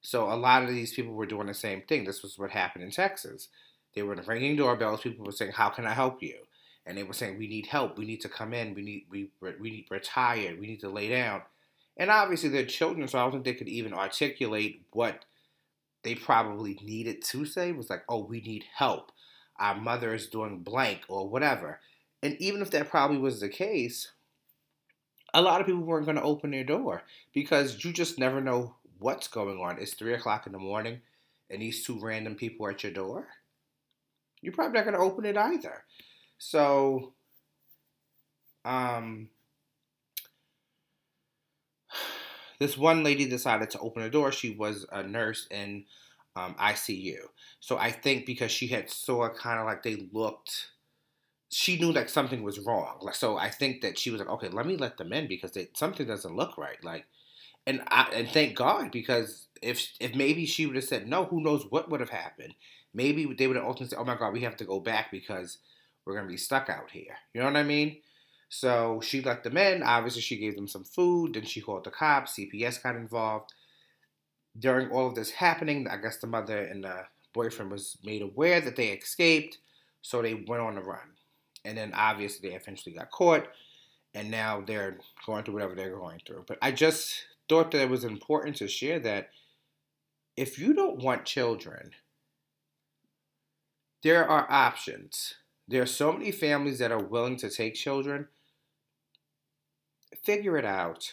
So 0.00 0.30
a 0.30 0.34
lot 0.34 0.62
of 0.62 0.68
these 0.68 0.92
people 0.92 1.12
were 1.14 1.26
doing 1.26 1.46
the 1.46 1.54
same 1.54 1.82
thing. 1.82 2.04
This 2.04 2.22
was 2.22 2.38
what 2.38 2.50
happened 2.50 2.84
in 2.84 2.90
Texas. 2.90 3.48
They 3.94 4.02
were 4.02 4.14
ringing 4.26 4.56
doorbells. 4.56 5.02
People 5.02 5.26
were 5.26 5.32
saying, 5.32 5.52
"How 5.52 5.68
can 5.68 5.86
I 5.86 5.92
help 5.94 6.22
you?" 6.22 6.36
And 6.86 6.96
they 6.96 7.02
were 7.02 7.12
saying, 7.12 7.38
"We 7.38 7.48
need 7.48 7.66
help. 7.66 7.98
We 7.98 8.06
need 8.06 8.20
to 8.22 8.28
come 8.28 8.54
in. 8.54 8.74
We 8.74 8.82
need 8.82 9.06
we 9.10 9.30
we 9.40 9.70
need, 9.70 9.86
we're 9.90 9.98
tired. 9.98 10.58
We 10.58 10.66
need 10.66 10.80
to 10.80 10.88
lay 10.88 11.08
down." 11.08 11.42
And 11.96 12.10
obviously, 12.10 12.48
they're 12.48 12.64
children, 12.64 13.06
so 13.08 13.18
I 13.18 13.22
don't 13.22 13.32
think 13.32 13.44
they 13.44 13.54
could 13.54 13.68
even 13.68 13.92
articulate 13.92 14.82
what 14.92 15.24
they 16.02 16.14
probably 16.14 16.78
needed 16.82 17.22
to 17.24 17.44
say. 17.44 17.70
It 17.70 17.76
was 17.76 17.90
like, 17.90 18.04
"Oh, 18.08 18.24
we 18.24 18.40
need 18.40 18.64
help. 18.74 19.12
Our 19.58 19.74
mother 19.74 20.14
is 20.14 20.28
doing 20.28 20.60
blank 20.60 21.02
or 21.08 21.28
whatever." 21.28 21.80
And 22.22 22.36
even 22.40 22.62
if 22.62 22.70
that 22.70 22.90
probably 22.90 23.18
was 23.18 23.40
the 23.40 23.48
case, 23.48 24.12
a 25.34 25.42
lot 25.42 25.60
of 25.60 25.66
people 25.66 25.82
weren't 25.82 26.06
going 26.06 26.16
to 26.16 26.22
open 26.22 26.50
their 26.50 26.64
door 26.64 27.02
because 27.32 27.84
you 27.84 27.92
just 27.92 28.18
never 28.18 28.40
know 28.40 28.74
what's 28.98 29.28
going 29.28 29.58
on. 29.58 29.78
It's 29.78 29.94
three 29.94 30.14
o'clock 30.14 30.46
in 30.46 30.52
the 30.52 30.58
morning, 30.58 31.00
and 31.48 31.62
these 31.62 31.84
two 31.84 31.98
random 31.98 32.34
people 32.34 32.66
are 32.66 32.70
at 32.70 32.82
your 32.82 32.92
door. 32.92 33.28
You're 34.40 34.52
probably 34.52 34.78
not 34.78 34.84
going 34.84 34.96
to 34.96 35.02
open 35.02 35.24
it 35.26 35.36
either. 35.36 35.84
So, 36.38 37.12
um, 38.64 39.28
this 42.58 42.76
one 42.76 43.04
lady 43.04 43.28
decided 43.28 43.70
to 43.70 43.78
open 43.80 44.02
the 44.02 44.10
door. 44.10 44.32
She 44.32 44.50
was 44.50 44.86
a 44.90 45.02
nurse 45.02 45.46
in 45.50 45.84
um, 46.36 46.54
ICU. 46.54 47.18
So 47.60 47.76
I 47.76 47.90
think 47.90 48.26
because 48.26 48.50
she 48.50 48.68
had 48.68 48.90
saw 48.90 49.28
kind 49.30 49.58
of 49.58 49.66
like 49.66 49.82
they 49.82 50.08
looked, 50.12 50.70
she 51.50 51.78
knew 51.78 51.92
like 51.92 52.08
something 52.08 52.42
was 52.42 52.60
wrong. 52.60 53.10
So, 53.12 53.36
I 53.36 53.50
think 53.50 53.82
that 53.82 53.98
she 53.98 54.10
was 54.10 54.20
like, 54.20 54.30
okay, 54.30 54.48
let 54.48 54.66
me 54.66 54.76
let 54.76 54.96
them 54.96 55.12
in 55.12 55.28
because 55.28 55.52
they, 55.52 55.68
something 55.74 56.06
doesn't 56.06 56.36
look 56.36 56.56
right. 56.56 56.82
Like 56.82 57.06
and 57.66 57.82
I, 57.88 58.08
and 58.14 58.28
thank 58.28 58.56
God 58.56 58.90
because 58.90 59.46
if 59.62 59.92
if 60.00 60.14
maybe 60.14 60.46
she 60.46 60.66
would 60.66 60.76
have 60.76 60.84
said 60.84 61.08
no, 61.08 61.24
who 61.24 61.42
knows 61.42 61.66
what 61.70 61.90
would 61.90 62.00
have 62.00 62.10
happened? 62.10 62.54
Maybe 62.92 63.32
they 63.34 63.46
would 63.46 63.56
have 63.56 63.66
ultimately 63.66 63.90
said, 63.90 64.00
"Oh 64.00 64.04
my 64.04 64.16
God, 64.16 64.32
we 64.32 64.40
have 64.42 64.56
to 64.56 64.64
go 64.64 64.80
back 64.80 65.10
because 65.10 65.58
we're 66.04 66.16
gonna 66.16 66.28
be 66.28 66.36
stuck 66.36 66.68
out 66.68 66.90
here." 66.90 67.16
You 67.34 67.40
know 67.40 67.46
what 67.46 67.56
I 67.56 67.62
mean? 67.62 67.98
So 68.48 69.00
she 69.04 69.22
let 69.22 69.44
them 69.44 69.56
in. 69.56 69.82
Obviously, 69.82 70.22
she 70.22 70.38
gave 70.38 70.56
them 70.56 70.66
some 70.68 70.84
food. 70.84 71.34
Then 71.34 71.44
she 71.44 71.60
called 71.60 71.84
the 71.84 71.90
cops. 71.90 72.36
CPS 72.36 72.82
got 72.82 72.96
involved. 72.96 73.52
During 74.58 74.90
all 74.90 75.06
of 75.06 75.14
this 75.14 75.30
happening, 75.30 75.86
I 75.86 75.96
guess 75.98 76.18
the 76.18 76.26
mother 76.26 76.58
and 76.58 76.82
the 76.82 77.04
boyfriend 77.32 77.70
was 77.70 77.96
made 78.02 78.22
aware 78.22 78.60
that 78.60 78.74
they 78.74 78.88
escaped, 78.88 79.58
so 80.02 80.20
they 80.20 80.34
went 80.34 80.62
on 80.62 80.74
the 80.74 80.82
run. 80.82 81.14
And 81.64 81.76
then 81.76 81.92
obviously 81.94 82.48
they 82.48 82.54
eventually 82.54 82.94
got 82.94 83.10
caught, 83.10 83.46
and 84.14 84.30
now 84.30 84.62
they're 84.66 84.98
going 85.26 85.44
through 85.44 85.54
whatever 85.54 85.74
they're 85.74 85.96
going 85.96 86.20
through. 86.26 86.44
But 86.46 86.58
I 86.62 86.72
just 86.72 87.12
thought 87.48 87.70
that 87.72 87.82
it 87.82 87.90
was 87.90 88.04
important 88.04 88.56
to 88.56 88.68
share 88.68 88.98
that 89.00 89.30
if 90.36 90.58
you 90.58 90.72
don't 90.72 91.02
want 91.02 91.24
children, 91.24 91.90
there 94.02 94.26
are 94.26 94.50
options. 94.50 95.34
There 95.68 95.82
are 95.82 95.86
so 95.86 96.12
many 96.12 96.32
families 96.32 96.78
that 96.78 96.92
are 96.92 97.02
willing 97.02 97.36
to 97.36 97.50
take 97.50 97.74
children. 97.74 98.28
Figure 100.24 100.56
it 100.56 100.64
out. 100.64 101.12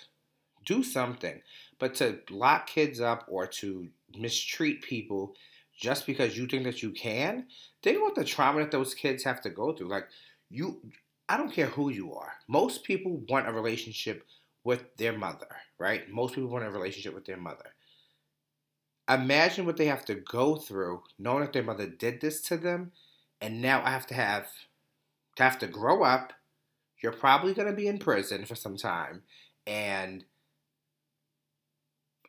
Do 0.65 0.83
something. 0.83 1.41
But 1.79 1.95
to 1.95 2.19
lock 2.29 2.67
kids 2.67 3.01
up 3.01 3.25
or 3.27 3.47
to 3.47 3.89
mistreat 4.17 4.81
people 4.81 5.35
just 5.77 6.07
because 6.07 6.37
you 6.37 6.47
think 6.47 6.63
that 6.63 6.81
you 6.81 6.91
can, 6.91 7.45
think 7.83 7.97
about 7.97 8.15
the 8.15 8.23
trauma 8.23 8.61
that 8.61 8.71
those 8.71 8.95
kids 8.95 9.23
have 9.23 9.41
to 9.41 9.49
go 9.49 9.73
through. 9.73 9.89
Like, 9.89 10.07
you, 10.49 10.81
I 11.29 11.37
don't 11.37 11.51
care 11.51 11.67
who 11.67 11.89
you 11.89 12.13
are. 12.13 12.33
Most 12.47 12.83
people 12.83 13.23
want 13.29 13.47
a 13.47 13.51
relationship 13.51 14.25
with 14.63 14.95
their 14.97 15.17
mother, 15.17 15.47
right? 15.79 16.09
Most 16.09 16.35
people 16.35 16.49
want 16.49 16.65
a 16.65 16.69
relationship 16.69 17.13
with 17.13 17.25
their 17.25 17.37
mother. 17.37 17.73
Imagine 19.09 19.65
what 19.65 19.77
they 19.77 19.85
have 19.85 20.03
to 20.05 20.15
go 20.15 20.57
through 20.57 21.03
knowing 21.17 21.41
that 21.41 21.53
their 21.53 21.63
mother 21.63 21.87
did 21.87 22.19
this 22.19 22.41
to 22.43 22.57
them, 22.57 22.91
and 23.39 23.61
now 23.61 23.81
I 23.83 23.91
have 23.91 24.07
to 24.07 24.13
have 24.13 24.47
to 25.37 25.43
have 25.43 25.59
to 25.59 25.67
grow 25.67 26.03
up. 26.03 26.33
You're 27.01 27.13
probably 27.13 27.53
going 27.53 27.69
to 27.69 27.75
be 27.75 27.87
in 27.87 27.99
prison 27.99 28.45
for 28.45 28.55
some 28.55 28.75
time, 28.75 29.21
and 29.65 30.25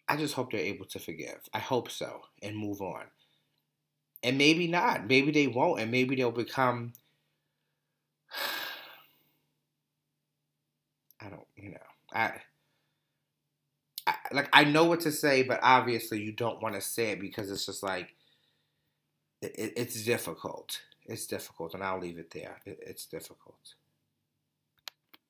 I 0.09 0.17
just 0.17 0.35
hope 0.35 0.53
they're 0.53 0.61
able 0.61 0.87
to 0.87 0.99
forgive. 0.99 1.49
I 1.53 1.59
hope 1.59 1.91
so 1.91 2.21
and 2.43 2.57
move 2.57 2.81
on. 2.81 3.05
And 4.23 4.39
maybe 4.39 4.67
not. 4.67 5.07
Maybe 5.07 5.31
they 5.31 5.47
won't, 5.47 5.81
and 5.81 5.91
maybe 5.91 6.17
they'll 6.17 6.31
become. 6.31 6.93
I 11.21 11.29
don't, 11.29 11.47
you 11.57 11.71
know. 11.73 11.79
I, 12.13 12.33
I 14.07 14.15
like 14.33 14.49
I 14.53 14.65
know 14.65 14.85
what 14.85 15.01
to 15.01 15.13
say, 15.13 15.43
but 15.43 15.61
obviously 15.63 16.23
you 16.23 16.33
don't 16.33 16.63
want 16.63 16.75
to 16.75 16.81
say 16.81 17.11
it 17.13 17.21
because 17.21 17.51
it's 17.51 17.67
just 17.67 17.83
like 17.83 18.15
it, 19.43 19.73
it's 19.77 20.05
difficult. 20.05 20.81
It's 21.07 21.27
difficult, 21.27 21.75
and 21.75 21.83
I'll 21.83 22.01
leave 22.01 22.19
it 22.19 22.31
there. 22.31 22.57
It, 22.65 22.79
it's 22.83 23.07
difficult. 23.07 23.75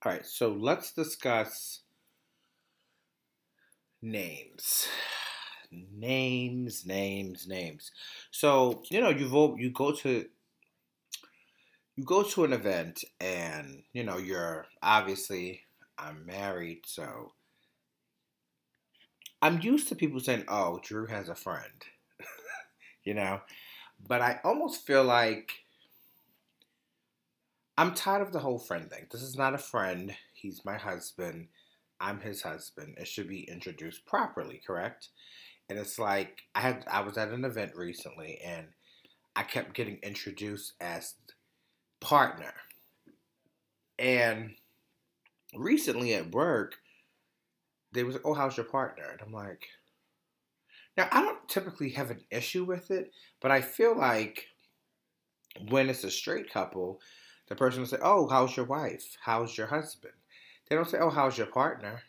All 0.04 0.12
right, 0.12 0.24
so 0.24 0.52
let's 0.52 0.92
discuss 0.92 1.80
names. 4.02 4.88
Names, 5.70 6.86
names, 6.86 7.46
names. 7.46 7.90
So 8.30 8.82
you 8.90 9.02
know 9.02 9.10
you 9.10 9.28
vote. 9.28 9.58
You 9.58 9.68
go 9.68 9.92
to 9.92 10.24
you 11.98 12.04
go 12.04 12.22
to 12.22 12.44
an 12.44 12.52
event, 12.52 13.02
and 13.20 13.82
you 13.92 14.04
know 14.04 14.18
you're 14.18 14.66
obviously 14.80 15.64
I'm 15.98 16.24
married, 16.24 16.82
so 16.86 17.32
I'm 19.42 19.60
used 19.60 19.88
to 19.88 19.96
people 19.96 20.20
saying, 20.20 20.44
"Oh, 20.46 20.78
Drew 20.80 21.06
has 21.06 21.28
a 21.28 21.34
friend," 21.34 21.82
you 23.04 23.14
know, 23.14 23.40
but 24.06 24.22
I 24.22 24.38
almost 24.44 24.86
feel 24.86 25.02
like 25.02 25.50
I'm 27.76 27.94
tired 27.94 28.22
of 28.22 28.30
the 28.30 28.38
whole 28.38 28.60
friend 28.60 28.88
thing. 28.88 29.08
This 29.10 29.22
is 29.22 29.36
not 29.36 29.54
a 29.54 29.58
friend. 29.58 30.14
He's 30.34 30.64
my 30.64 30.76
husband. 30.76 31.48
I'm 32.00 32.20
his 32.20 32.42
husband. 32.42 32.94
It 32.96 33.08
should 33.08 33.28
be 33.28 33.50
introduced 33.50 34.06
properly, 34.06 34.62
correct? 34.64 35.08
And 35.68 35.76
it's 35.80 35.98
like 35.98 36.42
I 36.54 36.60
had 36.60 36.84
I 36.88 37.00
was 37.00 37.18
at 37.18 37.30
an 37.30 37.44
event 37.44 37.72
recently 37.74 38.38
and 38.44 38.68
I 39.34 39.42
kept 39.42 39.74
getting 39.74 39.98
introduced 40.04 40.74
as 40.80 41.14
partner. 42.00 42.52
And 43.98 44.54
recently 45.54 46.14
at 46.14 46.32
work, 46.32 46.76
they 47.92 48.04
was, 48.04 48.18
oh, 48.24 48.34
how's 48.34 48.56
your 48.56 48.66
partner? 48.66 49.04
And 49.10 49.20
I'm 49.20 49.32
like, 49.32 49.66
now 50.96 51.08
I 51.10 51.22
don't 51.22 51.48
typically 51.48 51.90
have 51.90 52.10
an 52.10 52.20
issue 52.30 52.64
with 52.64 52.90
it, 52.90 53.12
but 53.40 53.50
I 53.50 53.60
feel 53.60 53.96
like 53.96 54.46
when 55.68 55.88
it's 55.88 56.04
a 56.04 56.10
straight 56.10 56.52
couple, 56.52 57.00
the 57.48 57.56
person 57.56 57.80
will 57.80 57.88
say, 57.88 57.98
oh, 58.02 58.28
how's 58.28 58.56
your 58.56 58.66
wife? 58.66 59.16
How's 59.22 59.56
your 59.56 59.68
husband? 59.68 60.14
They 60.68 60.76
don't 60.76 60.88
say, 60.88 60.98
oh, 60.98 61.10
how's 61.10 61.38
your 61.38 61.46
partner? 61.46 62.02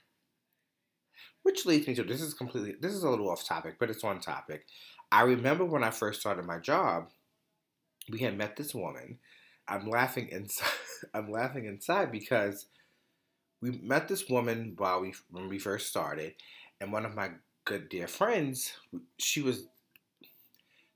Which 1.43 1.65
leads 1.65 1.87
me 1.87 1.95
to 1.95 2.03
this 2.03 2.21
is 2.21 2.33
completely 2.33 2.75
this 2.79 2.93
is 2.93 3.03
a 3.03 3.09
little 3.09 3.29
off 3.29 3.45
topic, 3.45 3.75
but 3.79 3.89
it's 3.89 4.03
on 4.03 4.19
topic. 4.19 4.65
I 5.11 5.21
remember 5.21 5.65
when 5.65 5.83
I 5.83 5.89
first 5.89 6.19
started 6.19 6.45
my 6.45 6.59
job, 6.59 7.09
we 8.09 8.19
had 8.19 8.37
met 8.37 8.55
this 8.55 8.75
woman. 8.75 9.19
I'm 9.69 9.89
laughing 9.89 10.29
inside. 10.29 10.67
I'm 11.13 11.31
laughing 11.31 11.65
inside 11.65 12.11
because 12.11 12.65
we 13.61 13.71
met 13.71 14.07
this 14.07 14.27
woman 14.29 14.73
while 14.77 15.01
we 15.01 15.13
when 15.29 15.47
we 15.47 15.59
first 15.59 15.87
started, 15.87 16.33
and 16.81 16.91
one 16.91 17.05
of 17.05 17.15
my 17.15 17.31
good 17.65 17.87
dear 17.89 18.07
friends, 18.07 18.73
she 19.17 19.41
was 19.41 19.67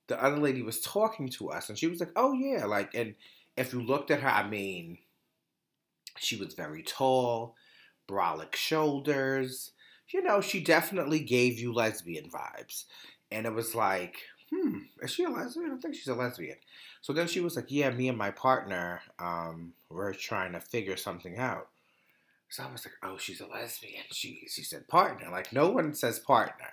the 0.07 0.21
other 0.21 0.37
lady 0.37 0.61
was 0.61 0.81
talking 0.81 1.29
to 1.29 1.49
us, 1.49 1.69
and 1.69 1.77
she 1.77 1.87
was 1.87 1.99
like, 1.99 2.11
"Oh 2.15 2.33
yeah," 2.33 2.65
like, 2.65 2.93
and 2.95 3.15
if 3.55 3.73
you 3.73 3.81
looked 3.81 4.11
at 4.11 4.21
her, 4.21 4.29
I 4.29 4.47
mean, 4.47 4.97
she 6.17 6.35
was 6.35 6.53
very 6.53 6.83
tall, 6.83 7.55
brolic 8.07 8.55
shoulders. 8.55 9.71
You 10.09 10.23
know, 10.23 10.41
she 10.41 10.63
definitely 10.63 11.19
gave 11.19 11.59
you 11.59 11.73
lesbian 11.73 12.29
vibes, 12.29 12.85
and 13.31 13.45
it 13.45 13.53
was 13.53 13.75
like, 13.75 14.17
hmm, 14.53 14.77
is 15.01 15.11
she 15.11 15.23
a 15.23 15.29
lesbian? 15.29 15.71
I 15.71 15.77
think 15.77 15.95
she's 15.95 16.07
a 16.07 16.15
lesbian. 16.15 16.57
So 17.01 17.13
then 17.13 17.27
she 17.27 17.41
was 17.41 17.55
like, 17.55 17.65
yeah, 17.69 17.89
me 17.89 18.07
and 18.09 18.17
my 18.17 18.31
partner, 18.31 19.01
um, 19.19 19.73
we're 19.89 20.13
trying 20.13 20.53
to 20.53 20.59
figure 20.59 20.97
something 20.97 21.37
out. 21.37 21.69
So 22.49 22.63
I 22.63 22.71
was 22.71 22.85
like, 22.85 22.93
oh, 23.01 23.17
she's 23.17 23.41
a 23.41 23.47
lesbian. 23.47 24.03
She 24.11 24.45
she 24.47 24.61
said 24.63 24.87
partner. 24.87 25.29
Like 25.31 25.51
no 25.53 25.69
one 25.69 25.95
says 25.95 26.19
partner. 26.19 26.69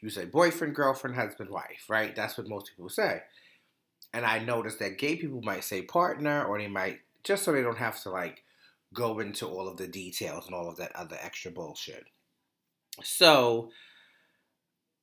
You 0.00 0.10
say 0.10 0.26
boyfriend, 0.26 0.74
girlfriend, 0.74 1.16
husband, 1.16 1.48
wife, 1.48 1.84
right? 1.88 2.14
That's 2.14 2.36
what 2.36 2.48
most 2.48 2.70
people 2.70 2.90
say. 2.90 3.22
And 4.12 4.26
I 4.26 4.40
noticed 4.40 4.78
that 4.80 4.98
gay 4.98 5.16
people 5.16 5.40
might 5.40 5.64
say 5.64 5.82
partner, 5.82 6.44
or 6.44 6.58
they 6.58 6.68
might 6.68 7.00
just 7.24 7.44
so 7.44 7.52
they 7.52 7.62
don't 7.62 7.78
have 7.78 8.02
to 8.02 8.10
like 8.10 8.44
go 8.92 9.20
into 9.20 9.46
all 9.46 9.68
of 9.68 9.78
the 9.78 9.86
details 9.86 10.46
and 10.46 10.54
all 10.54 10.68
of 10.68 10.76
that 10.76 10.94
other 10.94 11.16
extra 11.22 11.50
bullshit. 11.50 12.04
So 13.02 13.70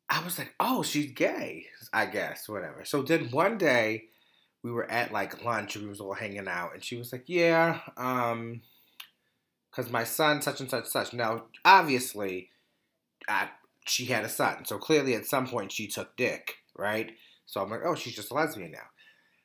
I 0.10 0.24
was 0.24 0.38
like, 0.40 0.54
oh, 0.60 0.82
she's 0.84 1.12
gay, 1.12 1.68
I 1.94 2.08
guess, 2.08 2.50
whatever. 2.50 2.84
So 2.84 3.02
then 3.02 3.30
one 3.30 3.58
day 3.58 4.06
we 4.64 4.72
were 4.72 4.90
at 4.90 5.12
like 5.12 5.46
lunch 5.46 5.78
we 5.78 5.88
was 5.88 6.02
all 6.02 6.14
hanging 6.14 6.48
out 6.48 6.74
and 6.74 6.84
she 6.84 6.98
was 6.98 7.12
like, 7.12 7.26
yeah, 7.28 7.80
um, 7.96 8.62
because 9.70 9.92
my 9.92 10.04
son, 10.04 10.42
such 10.42 10.60
and 10.62 10.70
such, 10.70 10.88
such. 10.88 11.14
Now, 11.14 11.44
obviously, 11.64 12.50
I, 13.28 13.50
she 13.86 14.06
had 14.06 14.26
a 14.26 14.30
son. 14.30 14.66
So 14.66 14.78
clearly 14.80 15.14
at 15.14 15.26
some 15.26 15.48
point 15.48 15.72
she 15.72 15.88
took 15.88 16.18
dick, 16.18 16.56
right? 16.76 17.12
So 17.46 17.62
I'm 17.62 17.70
like, 17.70 17.82
oh, 17.86 17.96
she's 17.96 18.16
just 18.16 18.32
a 18.32 18.34
lesbian 18.34 18.72
now. 18.72 18.88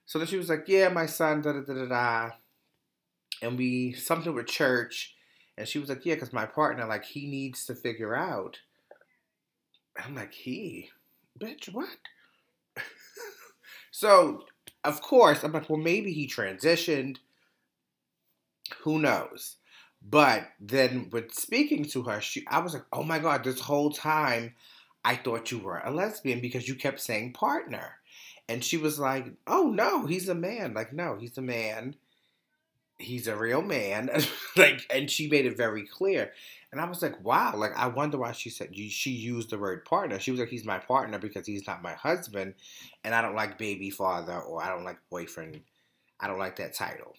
So 0.07 0.19
then 0.19 0.29
she 0.29 0.37
was 0.37 0.49
like, 0.49 0.65
yeah, 0.67 0.89
my 0.89 1.07
son, 1.07 1.43
da 1.43 1.53
da 1.53 1.61
da 1.61 1.75
da 1.75 1.87
da. 1.87 2.31
And 3.43 3.59
we, 3.59 3.93
something 3.93 4.35
with 4.35 4.47
church. 4.47 5.15
And 5.57 5.69
she 5.69 5.79
was 5.79 5.89
like, 5.89 6.05
yeah, 6.05 6.15
because 6.15 6.33
my 6.33 6.47
partner, 6.47 6.87
like, 6.87 7.05
he 7.05 7.27
needs 7.27 7.65
to 7.67 7.75
figure 7.75 8.15
out. 8.15 8.59
I'm 10.03 10.15
like, 10.15 10.33
he? 10.33 10.91
Bitch, 11.39 11.73
what? 11.73 11.89
so, 13.91 14.45
of 14.85 15.01
course, 15.03 15.43
I'm 15.43 15.53
like, 15.53 15.69
well, 15.69 15.79
maybe 15.79 16.13
he 16.13 16.29
transitioned. 16.29 17.19
Who 18.83 18.99
knows? 18.99 19.57
But 20.07 20.49
then 20.61 21.09
with 21.11 21.33
speaking 21.33 21.85
to 21.87 22.03
her, 22.03 22.21
she 22.21 22.45
I 22.47 22.59
was 22.59 22.75
like, 22.75 22.85
oh 22.93 23.03
my 23.03 23.19
God, 23.19 23.43
this 23.45 23.61
whole 23.61 23.91
time 23.91 24.55
I 25.05 25.17
thought 25.17 25.51
you 25.51 25.59
were 25.59 25.81
a 25.83 25.91
lesbian 25.91 26.41
because 26.41 26.69
you 26.69 26.75
kept 26.75 27.01
saying 27.01 27.33
partner. 27.33 27.99
And 28.49 28.63
she 28.63 28.77
was 28.77 28.99
like, 28.99 29.27
oh 29.47 29.71
no, 29.71 30.07
he's 30.07 30.29
a 30.29 30.35
man. 30.35 30.75
Like, 30.75 30.93
no, 30.93 31.17
he's 31.19 31.39
a 31.39 31.43
man. 31.43 31.97
He's 32.99 33.27
a 33.27 33.37
real 33.37 33.63
man. 33.63 34.11
like, 34.57 34.81
and 34.93 35.11
she 35.11 35.29
made 35.29 35.47
it 35.47 35.57
very 35.57 35.87
clear. 35.87 36.33
And 36.73 36.81
I 36.81 36.87
was 36.87 37.03
like, 37.03 37.23
wow, 37.25 37.55
like, 37.57 37.77
I 37.77 37.87
wonder 37.87 38.19
why 38.19 38.33
she 38.33 38.51
said 38.51 38.75
she 38.75 39.11
used 39.11 39.51
the 39.51 39.59
word 39.59 39.85
partner. 39.85 40.19
She 40.19 40.31
was 40.31 40.41
like, 40.41 40.49
he's 40.49 40.65
my 40.65 40.79
partner 40.79 41.19
because 41.19 41.47
he's 41.47 41.67
not 41.67 41.83
my 41.83 41.93
husband. 41.93 42.55
And 43.05 43.15
I 43.15 43.23
don't 43.23 43.37
like 43.37 43.59
baby 43.59 43.91
father 43.91 44.39
or 44.41 44.63
I 44.63 44.69
don't 44.71 44.85
like 44.85 44.99
boyfriend. 45.11 45.61
I 46.19 46.27
don't 46.27 46.39
like 46.39 46.57
that 46.57 46.75
title. 46.75 47.15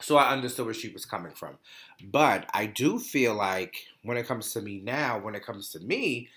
So 0.00 0.16
I 0.16 0.32
understood 0.32 0.66
where 0.66 0.74
she 0.74 0.88
was 0.88 1.04
coming 1.04 1.32
from. 1.32 1.58
But 2.04 2.48
I 2.52 2.66
do 2.66 2.98
feel 2.98 3.34
like 3.34 3.76
when 4.02 4.16
it 4.16 4.26
comes 4.26 4.52
to 4.52 4.60
me 4.60 4.80
now, 4.84 5.18
when 5.18 5.34
it 5.34 5.44
comes 5.44 5.70
to 5.70 5.80
me, 5.80 6.28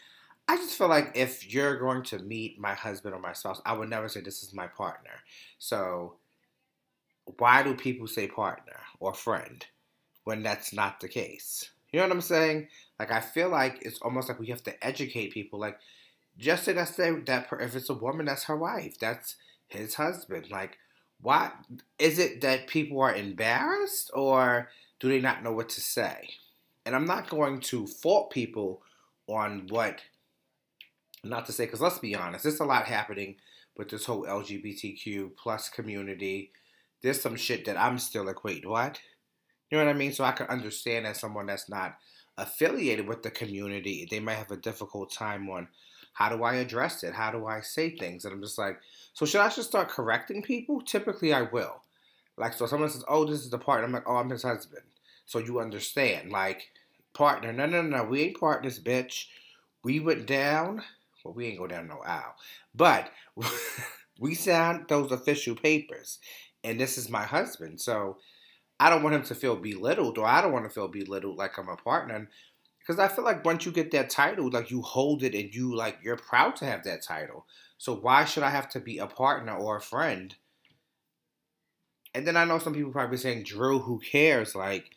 I 0.48 0.56
just 0.56 0.77
feel 0.77 0.88
like 0.88 1.12
if 1.15 1.53
you're 1.53 1.77
going 1.77 2.03
to 2.03 2.20
meet 2.20 2.60
my 2.60 2.74
husband 2.74 3.13
or 3.13 3.20
my 3.20 3.34
spouse, 3.34 3.62
I 3.65 3.74
would 3.74 3.89
never 3.89 4.08
say 4.08 4.22
this 4.22 4.41
is 4.41 4.53
my 4.53 4.68
partner. 4.68 5.12
So 5.60 6.15
why 7.38 7.63
do 7.63 7.74
people 7.75 8.07
say 8.07 8.27
partner 8.27 8.79
or 9.00 9.13
friend 9.13 9.65
when 10.24 10.43
that's 10.43 10.74
not 10.74 11.00
the 11.00 11.07
case? 11.07 11.69
You 11.91 12.00
know 12.00 12.05
what 12.07 12.15
I'm 12.15 12.21
saying? 12.21 12.67
Like 13.00 13.12
I 13.12 13.21
feel 13.21 13.50
like 13.50 13.79
it's 13.81 14.00
almost 14.01 14.29
like 14.29 14.39
we 14.39 14.48
have 14.48 14.63
to 14.63 14.86
educate 14.86 15.33
people. 15.33 15.59
Like 15.59 15.79
just 16.38 16.63
say 16.63 16.74
that's 16.74 16.95
that 16.95 17.48
if 17.59 17.75
it's 17.75 17.89
a 17.89 17.93
woman, 17.93 18.25
that's 18.25 18.45
her 18.45 18.57
wife. 18.57 19.00
That's 19.00 19.36
his 19.67 19.95
husband. 19.95 20.50
Like 20.50 20.77
why 21.21 21.51
is 21.98 22.19
it 22.19 22.41
that 22.41 22.67
people 22.67 23.01
are 23.01 23.13
embarrassed 23.13 24.12
or 24.13 24.69
do 25.00 25.09
they 25.09 25.19
not 25.19 25.43
know 25.43 25.51
what 25.51 25.69
to 25.69 25.81
say? 25.81 26.29
And 26.86 26.95
I'm 26.95 27.05
not 27.05 27.29
going 27.29 27.59
to 27.62 27.88
fault 27.88 28.31
people 28.31 28.81
on 29.27 29.67
what, 29.69 30.01
not 31.24 31.45
to 31.45 31.51
say, 31.51 31.65
because 31.65 31.81
let's 31.81 32.00
be 32.00 32.15
honest, 32.15 32.43
there's 32.43 32.59
a 32.59 32.65
lot 32.65 32.86
happening 32.86 33.36
with 33.77 33.89
this 33.89 34.05
whole 34.05 34.24
LGBTQ 34.25 35.31
plus 35.38 35.69
community. 35.69 36.51
There's 37.01 37.22
some 37.22 37.36
shit 37.36 37.65
that 37.65 37.77
I'm 37.77 37.98
still 37.98 38.25
like, 38.25 38.44
wait, 38.44 38.68
what? 38.68 39.00
You 39.70 39.77
know 39.77 39.86
what 39.86 39.96
I 39.96 39.98
mean? 39.98 40.13
So 40.13 40.24
I 40.24 40.32
can 40.32 40.48
understand 40.48 41.06
as 41.06 41.20
someone 41.20 41.46
that's 41.46 41.70
not 41.70 41.98
affiliated 42.38 43.08
with 43.08 43.24
the 43.24 43.32
community, 43.32 44.08
they 44.10 44.20
might 44.20 44.36
have 44.36 44.51
a 44.51 44.58
difficult 44.58 45.12
time 45.12 45.50
on 45.50 45.68
how 46.13 46.29
do 46.29 46.44
I 46.44 46.56
address 46.56 47.03
it? 47.03 47.13
How 47.13 47.32
do 47.32 47.46
I 47.46 47.62
say 47.62 47.91
things? 47.91 48.25
And 48.25 48.34
I'm 48.34 48.41
just 48.41 48.58
like, 48.58 48.79
so 49.13 49.25
should 49.25 49.41
I 49.41 49.50
just 49.50 49.70
start 49.70 49.89
correcting 49.89 50.41
people? 50.41 50.82
Typically, 50.82 51.34
I 51.34 51.44
will. 51.44 51.82
Like, 52.38 52.54
so 52.54 52.65
someone 52.65 52.89
says, 52.89 53.04
"Oh, 53.08 53.26
this 53.26 53.41
is 53.41 53.50
the 53.50 53.58
partner." 53.58 53.86
I'm 53.86 53.91
like, 53.91 54.08
"Oh, 54.08 54.15
I'm 54.15 54.30
his 54.30 54.43
husband." 54.43 54.84
So 55.26 55.39
you 55.39 55.60
understand, 55.60 56.32
like, 56.32 56.71
partner? 57.13 57.52
No, 57.52 57.65
no, 57.65 57.82
no, 57.82 58.04
we 58.04 58.21
ain't 58.21 58.39
partners, 58.39 58.80
bitch. 58.80 59.28
We 59.84 60.00
went 60.00 60.26
down. 60.26 60.84
Well, 61.23 61.34
we 61.34 61.47
ain't 61.47 61.60
go 61.60 61.67
down 61.67 61.88
no 61.88 62.00
aisle, 62.00 62.36
but 62.73 63.12
we 64.19 64.36
signed 64.36 64.86
those 64.88 65.12
official 65.12 65.56
papers, 65.56 66.19
and 66.63 66.80
this 66.80 66.98
is 66.98 67.10
my 67.10 67.24
husband. 67.24 67.80
So 67.80 68.17
I 68.80 68.89
don't 68.89 69.04
want 69.04 69.15
him 69.15 69.24
to 69.24 69.36
feel 69.36 69.56
belittled, 69.56 70.17
or 70.17 70.26
I 70.26 70.41
don't 70.41 70.54
want 70.54 70.65
to 70.65 70.74
feel 70.74 70.88
belittled 70.88 71.38
like 71.38 71.58
I'm 71.58 71.69
a 71.69 71.76
partner. 71.76 72.30
Because 72.80 73.00
I 73.00 73.08
feel 73.08 73.26
like 73.26 73.45
once 73.45 73.65
you 73.65 73.72
get 73.72 73.91
that 73.91 74.10
title, 74.10 74.50
like 74.50 74.72
you 74.72 74.82
hold 74.82 75.22
it 75.24 75.36
and 75.36 75.54
you 75.54 75.76
like 75.76 75.98
you're 76.02 76.17
proud 76.17 76.56
to 76.58 76.65
have 76.65 76.84
that 76.86 77.04
title. 77.04 77.45
So 77.78 77.95
why 77.95 78.26
should 78.26 78.43
I 78.43 78.50
have 78.50 78.69
to 78.69 78.80
be 78.80 78.98
a 78.98 79.06
partner 79.06 79.56
or 79.56 79.78
a 79.78 79.82
friend? 79.82 80.36
And 82.13 82.26
then 82.26 82.36
I 82.36 82.45
know 82.45 82.58
some 82.58 82.74
people 82.74 82.91
probably 82.91 83.17
saying, 83.17 83.43
Drew, 83.43 83.80
who 83.80 84.00
cares? 84.00 84.56
Like, 84.56 84.91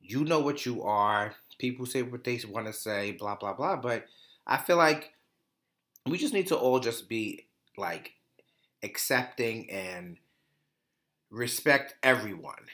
you 0.00 0.24
know 0.24 0.40
what 0.40 0.66
you 0.66 0.82
are. 0.82 1.34
People 1.58 1.86
say 1.86 2.02
what 2.02 2.24
they 2.24 2.40
want 2.48 2.66
to 2.66 2.72
say, 2.72 3.12
blah, 3.12 3.36
blah, 3.36 3.54
blah. 3.54 3.76
But 3.76 4.06
I 4.46 4.56
feel 4.56 4.76
like 4.76 5.12
we 6.06 6.18
just 6.18 6.34
need 6.34 6.48
to 6.48 6.56
all 6.56 6.80
just 6.80 7.08
be 7.08 7.46
like 7.76 8.12
accepting 8.82 9.70
and 9.70 10.16
respect 11.30 11.94
everyone. 12.02 12.66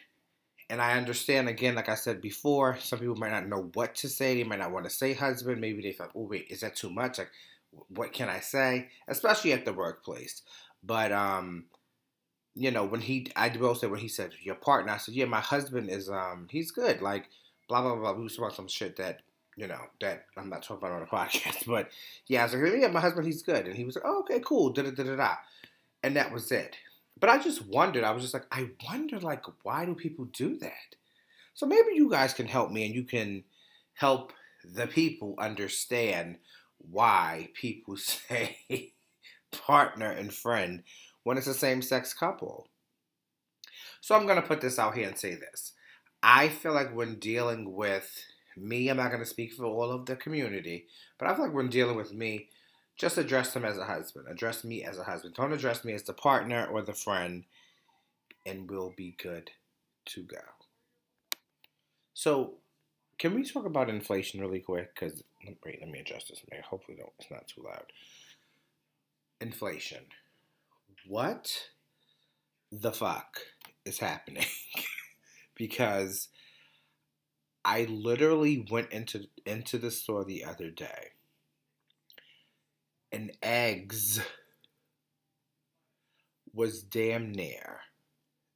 And 0.69 0.81
I 0.81 0.97
understand 0.97 1.49
again, 1.49 1.77
like 1.77 1.89
I 1.89 1.95
said 1.95 2.21
before, 2.21 2.77
some 2.81 2.99
people 2.99 3.15
might 3.17 3.31
not 3.31 3.47
know 3.47 3.71
what 3.75 3.95
to 3.97 4.09
say. 4.09 4.35
They 4.35 4.45
might 4.45 4.59
not 4.59 4.73
want 4.73 4.85
to 4.85 4.91
say 4.91 5.15
husband. 5.15 5.61
Maybe 5.61 5.83
they 5.83 5.93
thought, 5.93 6.11
oh 6.17 6.23
wait, 6.23 6.47
is 6.51 6.61
that 6.61 6.75
too 6.75 6.91
much? 6.91 7.19
Like, 7.19 7.31
what 7.89 8.13
can 8.13 8.29
I 8.29 8.41
say? 8.41 8.89
Especially 9.07 9.53
at 9.53 9.65
the 9.65 9.73
workplace. 9.73 10.43
But 10.83 11.13
um, 11.13 11.67
you 12.55 12.71
know, 12.71 12.85
when 12.85 13.01
he, 13.01 13.29
I 13.37 13.49
will 13.49 13.75
say 13.75 13.87
when 13.87 14.01
he 14.01 14.09
said 14.09 14.33
your 14.43 14.55
partner, 14.55 14.93
I 14.93 14.97
said, 14.97 15.15
yeah, 15.15 15.27
my 15.27 15.41
husband 15.41 15.91
is 15.91 16.09
um, 16.09 16.49
he's 16.51 16.71
good. 16.71 17.03
Like, 17.03 17.29
blah 17.69 17.83
blah 17.83 17.95
blah. 17.95 18.13
We 18.13 18.25
was 18.25 18.39
about 18.39 18.55
some 18.55 18.69
shit 18.69 18.97
that 18.97 19.21
you 19.57 19.67
know 19.67 19.81
that 20.01 20.25
I'm 20.37 20.49
not 20.49 20.63
talking 20.63 20.79
about 20.79 20.93
on 20.93 21.01
the 21.01 21.07
podcast. 21.07 21.67
But 21.67 21.91
yeah, 22.27 22.41
I 22.41 22.45
was 22.45 22.55
like, 22.55 22.81
yeah, 22.81 22.89
my 22.89 23.01
husband, 23.01 23.27
he's 23.27 23.43
good, 23.43 23.67
and 23.67 23.77
he 23.77 23.85
was 23.85 23.97
like, 23.97 24.05
oh, 24.07 24.21
okay, 24.21 24.41
cool, 24.45 24.71
da 24.71 24.83
da 24.83 24.91
da 24.91 25.05
da 25.05 25.17
da, 25.17 25.35
and 26.03 26.17
that 26.17 26.33
was 26.33 26.51
it. 26.51 26.77
But 27.19 27.31
I 27.31 27.39
just 27.39 27.67
wondered, 27.67 28.05
I 28.05 28.13
was 28.13 28.23
just 28.23 28.35
like, 28.35 28.47
I 28.53 28.71
wonder, 28.87 29.19
like, 29.19 29.45
why 29.63 29.87
do 29.87 29.95
people 29.95 30.27
do 30.27 30.59
that? 30.59 30.97
So 31.55 31.67
maybe 31.67 31.95
you 31.95 32.11
guys 32.11 32.35
can 32.35 32.47
help 32.47 32.71
me 32.71 32.85
and 32.85 32.95
you 32.95 33.05
can 33.05 33.45
help 33.95 34.33
the 34.65 34.87
people 34.87 35.35
understand 35.39 36.37
why 36.79 37.49
people 37.55 37.97
say 37.97 38.93
partner 39.51 40.11
and 40.11 40.33
friend 40.33 40.83
when 41.23 41.39
it's 41.39 41.47
a 41.47 41.55
same 41.55 41.83
sex 41.83 42.13
couple. 42.13 42.69
So 44.01 44.15
I'm 44.15 44.27
going 44.27 44.41
to 44.41 44.47
put 44.47 44.61
this 44.61 44.79
out 44.79 44.95
here 44.95 45.09
and 45.09 45.19
say 45.19 45.35
this. 45.35 45.73
I 46.23 46.49
feel 46.49 46.73
like 46.73 46.95
when 46.95 47.19
dealing 47.19 47.73
with 47.73 48.25
me, 48.57 48.89
I'm 48.89 48.97
not 48.99 49.11
going 49.11 49.23
to 49.23 49.29
speak 49.29 49.55
for 49.55 49.65
all 49.65 49.91
of 49.91 50.07
the 50.07 50.17
community, 50.17 50.87
but 51.19 51.29
I 51.29 51.35
feel 51.35 51.47
like 51.47 51.55
when 51.55 51.69
dealing 51.69 51.97
with 51.97 52.13
me, 52.13 52.49
just 52.97 53.19
address 53.19 53.55
him 53.55 53.65
as 53.65 53.79
a 53.79 53.85
husband. 53.85 54.27
Address 54.29 54.65
me 54.65 54.83
as 54.83 54.99
a 54.99 55.05
husband. 55.05 55.35
Don't 55.35 55.53
address 55.53 55.85
me 55.85 55.93
as 55.93 56.05
the 56.05 56.13
partner 56.13 56.67
or 56.67 56.83
the 56.83 56.95
friend, 56.95 57.45
and 58.45 58.71
we'll 58.71 58.95
be 58.97 59.17
good 59.23 59.51
to 60.07 60.23
go. 60.23 60.41
So, 62.15 62.55
can 63.19 63.35
we 63.35 63.45
talk 63.45 63.67
about 63.67 63.91
inflation 63.91 64.41
really 64.41 64.61
quick? 64.61 64.95
Because 64.95 65.23
wait, 65.65 65.81
let 65.81 65.91
me 65.91 66.01
adjust 66.01 66.29
this. 66.29 66.41
Maybe 66.51 66.63
hopefully, 66.63 66.97
don't. 66.97 67.13
It's 67.19 67.31
not 67.31 67.49
too 67.49 67.63
loud. 67.63 67.85
Inflation. 69.41 70.05
What 71.07 71.53
the 72.73 72.93
fuck 72.93 73.41
is 73.85 73.99
happening? 73.99 74.47
because 75.55 76.29
I 77.65 77.85
literally 77.85 78.67
went 78.71 78.91
into 78.93 79.27
into 79.45 79.77
the 79.77 79.91
store 79.91 80.25
the 80.25 80.45
other 80.45 80.71
day 80.71 81.11
and 83.13 83.33
eggs 83.43 84.21
was 86.53 86.83
damn 86.83 87.33
near 87.33 87.81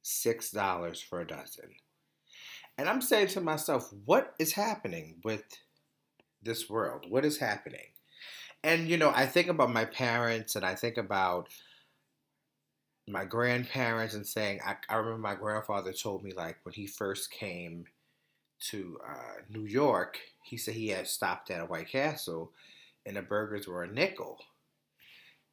six 0.01 0.51
dollars 0.51 1.01
for 1.01 1.21
a 1.21 1.27
dozen. 1.27 1.69
And 2.77 2.89
I'm 2.89 3.01
saying 3.01 3.27
to 3.29 3.41
myself, 3.41 3.93
what 4.05 4.33
is 4.39 4.53
happening 4.53 5.17
with 5.23 5.43
this 6.41 6.69
world? 6.69 7.05
What 7.07 7.25
is 7.25 7.37
happening? 7.37 7.93
And 8.63 8.87
you 8.87 8.97
know, 8.97 9.11
I 9.13 9.25
think 9.25 9.47
about 9.47 9.71
my 9.71 9.85
parents 9.85 10.55
and 10.55 10.65
I 10.65 10.75
think 10.75 10.97
about 10.97 11.49
my 13.07 13.25
grandparents 13.25 14.13
and 14.13 14.25
saying 14.25 14.59
I, 14.65 14.75
I 14.89 14.95
remember 14.95 15.19
my 15.19 15.35
grandfather 15.35 15.91
told 15.93 16.23
me 16.23 16.31
like 16.33 16.57
when 16.63 16.73
he 16.73 16.87
first 16.87 17.31
came 17.31 17.85
to 18.69 18.99
uh, 19.07 19.41
New 19.49 19.65
York, 19.65 20.19
he 20.43 20.57
said 20.57 20.75
he 20.75 20.89
had 20.89 21.07
stopped 21.07 21.49
at 21.49 21.61
a 21.61 21.65
White 21.65 21.89
Castle 21.89 22.51
and 23.05 23.15
the 23.15 23.21
burgers 23.21 23.67
were 23.67 23.83
a 23.83 23.91
nickel. 23.91 24.39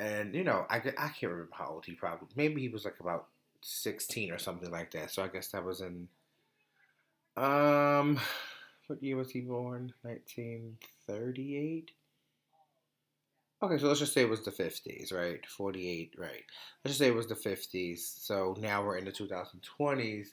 And 0.00 0.34
you 0.34 0.44
know, 0.44 0.66
I, 0.70 0.76
I 0.76 1.08
can't 1.08 1.32
remember 1.32 1.50
how 1.52 1.70
old 1.70 1.86
he 1.86 1.92
probably 1.94 2.28
maybe 2.36 2.60
he 2.60 2.68
was 2.68 2.84
like 2.84 3.00
about 3.00 3.26
sixteen 3.62 4.30
or 4.30 4.38
something 4.38 4.70
like 4.70 4.92
that. 4.92 5.10
So 5.10 5.22
I 5.22 5.28
guess 5.28 5.48
that 5.48 5.64
was 5.64 5.80
in 5.80 6.08
um 7.36 8.18
what 8.86 9.02
year 9.02 9.16
was 9.16 9.30
he 9.30 9.40
born? 9.40 9.92
Nineteen 10.04 10.76
thirty-eight. 11.06 11.90
Okay, 13.60 13.76
so 13.78 13.88
let's 13.88 13.98
just 13.98 14.12
say 14.12 14.20
it 14.20 14.28
was 14.28 14.44
the 14.44 14.52
50s, 14.52 15.12
right? 15.12 15.44
48, 15.44 16.14
right? 16.16 16.44
Let's 16.84 16.96
just 16.96 16.98
say 17.00 17.08
it 17.08 17.14
was 17.14 17.26
the 17.26 17.34
50s. 17.34 17.98
So 17.98 18.54
now 18.60 18.84
we're 18.84 18.98
in 18.98 19.04
the 19.04 19.10
2020s. 19.10 20.28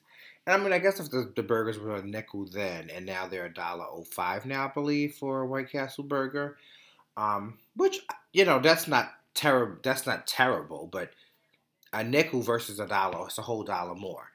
And 0.46 0.62
I 0.62 0.64
mean, 0.64 0.72
I 0.72 0.78
guess 0.78 1.00
if 1.00 1.10
the, 1.10 1.34
the 1.36 1.42
burgers 1.42 1.80
were 1.80 1.96
a 1.96 2.04
nickel 2.04 2.46
then, 2.46 2.92
and 2.92 3.04
now 3.04 3.28
they're 3.28 3.48
a 3.48 3.54
dollar 3.54 3.86
oh 3.90 4.04
five 4.04 4.46
now, 4.46 4.66
I 4.66 4.72
believe, 4.72 5.16
for 5.16 5.42
a 5.42 5.48
White 5.48 5.72
Castle 5.72 6.04
burger. 6.04 6.58
Um, 7.18 7.60
which 7.76 8.00
you 8.34 8.46
know, 8.46 8.60
that's 8.60 8.88
not 8.88 9.12
terrible. 9.34 9.78
That's 9.84 10.06
not 10.06 10.28
terrible, 10.28 10.88
but 10.92 11.12
a 11.94 12.04
nickel 12.04 12.42
versus 12.42 12.80
a 12.80 12.88
dollar, 12.88 13.28
it's 13.28 13.38
a 13.38 13.44
whole 13.44 13.64
dollar 13.64 13.96
more. 13.96 14.32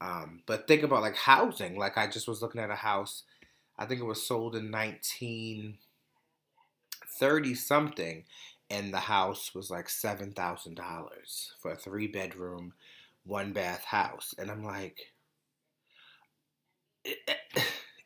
Um, 0.00 0.42
but 0.46 0.66
think 0.66 0.82
about 0.82 1.02
like 1.02 1.16
housing. 1.16 1.78
Like 1.78 1.96
I 1.98 2.06
just 2.08 2.26
was 2.26 2.42
looking 2.42 2.60
at 2.60 2.70
a 2.70 2.74
house. 2.76 3.22
I 3.78 3.86
think 3.86 4.00
it 4.00 4.04
was 4.04 4.26
sold 4.26 4.54
in 4.56 4.70
1930 4.70 5.78
something, 7.54 8.24
and 8.70 8.92
the 8.92 9.00
house 9.00 9.54
was 9.54 9.70
like 9.70 9.88
seven 9.88 10.32
thousand 10.32 10.74
dollars 10.76 11.52
for 11.60 11.72
a 11.72 11.76
three 11.76 12.06
bedroom, 12.06 12.72
one 13.24 13.52
bath 13.52 13.84
house. 13.84 14.34
And 14.38 14.50
I'm 14.50 14.64
like, 14.64 15.12
it, 17.04 17.18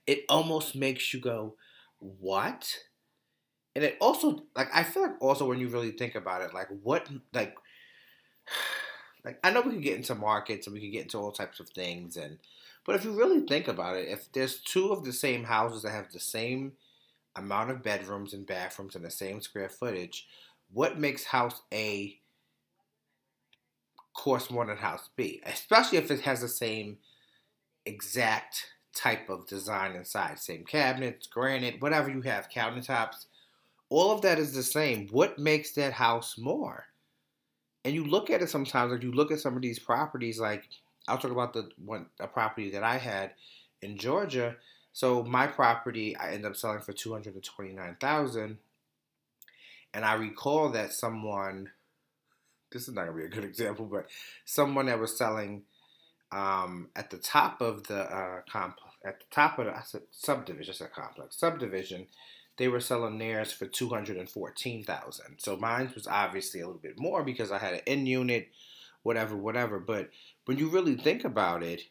it 0.06 0.24
almost 0.28 0.74
makes 0.74 1.12
you 1.14 1.20
go, 1.20 1.56
what? 1.98 2.76
And 3.76 3.84
it 3.84 3.98
also 4.00 4.44
like 4.56 4.68
I 4.74 4.82
feel 4.82 5.02
like 5.02 5.20
also 5.20 5.46
when 5.46 5.60
you 5.60 5.68
really 5.68 5.90
think 5.90 6.14
about 6.14 6.40
it, 6.40 6.54
like 6.54 6.68
what 6.82 7.06
like 7.34 7.54
like 9.24 9.38
I 9.44 9.50
know 9.50 9.60
we 9.60 9.72
can 9.72 9.82
get 9.82 9.96
into 9.96 10.14
markets 10.14 10.66
and 10.66 10.72
we 10.72 10.80
can 10.80 10.90
get 10.90 11.02
into 11.02 11.18
all 11.18 11.30
types 11.30 11.60
of 11.60 11.68
things 11.68 12.16
and 12.16 12.38
but 12.86 12.94
if 12.94 13.04
you 13.04 13.12
really 13.12 13.40
think 13.40 13.68
about 13.68 13.96
it, 13.96 14.08
if 14.08 14.32
there's 14.32 14.60
two 14.60 14.92
of 14.92 15.04
the 15.04 15.12
same 15.12 15.44
houses 15.44 15.82
that 15.82 15.90
have 15.90 16.10
the 16.10 16.20
same 16.20 16.72
amount 17.34 17.70
of 17.70 17.82
bedrooms 17.82 18.32
and 18.32 18.46
bathrooms 18.46 18.94
and 18.94 19.04
the 19.04 19.10
same 19.10 19.42
square 19.42 19.68
footage, 19.68 20.26
what 20.72 20.98
makes 20.98 21.24
house 21.24 21.60
A 21.74 22.18
cost 24.14 24.50
more 24.50 24.64
than 24.64 24.78
house 24.78 25.10
B? 25.16 25.42
Especially 25.44 25.98
if 25.98 26.10
it 26.10 26.20
has 26.20 26.40
the 26.40 26.48
same 26.48 26.96
exact 27.84 28.68
type 28.94 29.28
of 29.28 29.46
design 29.48 29.96
inside. 29.96 30.38
Same 30.38 30.64
cabinets, 30.64 31.26
granite, 31.26 31.82
whatever 31.82 32.08
you 32.08 32.22
have, 32.22 32.48
countertops. 32.48 33.26
All 33.88 34.10
of 34.10 34.22
that 34.22 34.38
is 34.38 34.52
the 34.52 34.62
same. 34.62 35.08
What 35.08 35.38
makes 35.38 35.72
that 35.72 35.92
house 35.92 36.36
more? 36.38 36.86
And 37.84 37.94
you 37.94 38.04
look 38.04 38.30
at 38.30 38.42
it 38.42 38.50
sometimes, 38.50 38.92
like 38.92 39.02
you 39.02 39.12
look 39.12 39.30
at 39.30 39.40
some 39.40 39.54
of 39.54 39.62
these 39.62 39.78
properties, 39.78 40.40
like 40.40 40.68
I'll 41.06 41.18
talk 41.18 41.30
about 41.30 41.52
the 41.52 41.68
one 41.84 42.06
a 42.18 42.26
property 42.26 42.70
that 42.70 42.82
I 42.82 42.98
had 42.98 43.32
in 43.82 43.96
Georgia. 43.96 44.56
So 44.92 45.22
my 45.22 45.46
property 45.46 46.16
I 46.16 46.32
ended 46.32 46.46
up 46.46 46.56
selling 46.56 46.80
for 46.80 46.92
two 46.92 47.12
hundred 47.12 47.34
and 47.34 47.44
twenty 47.44 47.72
nine 47.72 47.96
thousand. 48.00 48.58
And 49.94 50.04
I 50.04 50.14
recall 50.14 50.70
that 50.70 50.92
someone 50.92 51.70
this 52.72 52.88
is 52.88 52.94
not 52.94 53.06
gonna 53.06 53.16
be 53.16 53.24
a 53.24 53.28
good 53.28 53.44
example, 53.52 53.86
but 53.86 54.06
someone 54.44 54.86
that 54.86 54.98
was 54.98 55.16
selling 55.16 55.62
um, 56.32 56.88
at 56.96 57.10
the 57.10 57.18
top 57.18 57.60
of 57.60 57.84
the 57.84 58.00
uh, 58.00 58.40
comp 58.50 58.78
at 59.04 59.20
the 59.20 59.26
top 59.30 59.58
of 59.58 59.66
the 59.66 59.76
I 59.76 59.82
said 59.82 60.02
subdivision, 60.10 60.72
I 60.72 60.76
said 60.76 60.92
complex 60.92 61.36
subdivision, 61.36 62.06
they 62.58 62.68
were 62.68 62.80
selling 62.80 63.18
theirs 63.18 63.52
for 63.52 63.66
two 63.66 63.88
hundred 63.88 64.16
and 64.16 64.28
fourteen 64.28 64.82
thousand. 64.82 65.38
So 65.38 65.56
mine 65.56 65.90
was 65.94 66.06
obviously 66.06 66.60
a 66.60 66.66
little 66.66 66.80
bit 66.80 66.98
more 66.98 67.22
because 67.22 67.52
I 67.52 67.58
had 67.58 67.74
an 67.74 67.80
in 67.86 68.06
unit, 68.06 68.48
whatever, 69.02 69.36
whatever. 69.36 69.78
But 69.78 70.10
when 70.46 70.58
you 70.58 70.68
really 70.68 70.96
think 70.96 71.24
about 71.24 71.62
it, 71.62 71.82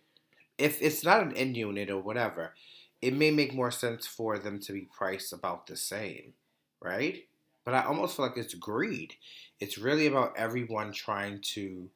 if 0.57 0.81
it's 0.81 1.03
not 1.03 1.21
an 1.21 1.31
in 1.33 1.55
unit 1.55 1.89
or 1.89 1.99
whatever, 1.99 2.53
it 3.01 3.13
may 3.13 3.29
make 3.29 3.53
more 3.53 3.71
sense 3.71 4.07
for 4.07 4.39
them 4.39 4.59
to 4.61 4.73
be 4.73 4.87
priced 4.97 5.33
about 5.33 5.67
the 5.67 5.75
same, 5.75 6.33
right? 6.81 7.25
But 7.63 7.73
I 7.73 7.83
almost 7.83 8.15
feel 8.15 8.25
like 8.25 8.37
it's 8.37 8.53
greed. 8.53 9.15
It's 9.59 9.77
really 9.77 10.07
about 10.07 10.37
everyone 10.37 10.91
trying 10.91 11.41
to 11.53 11.89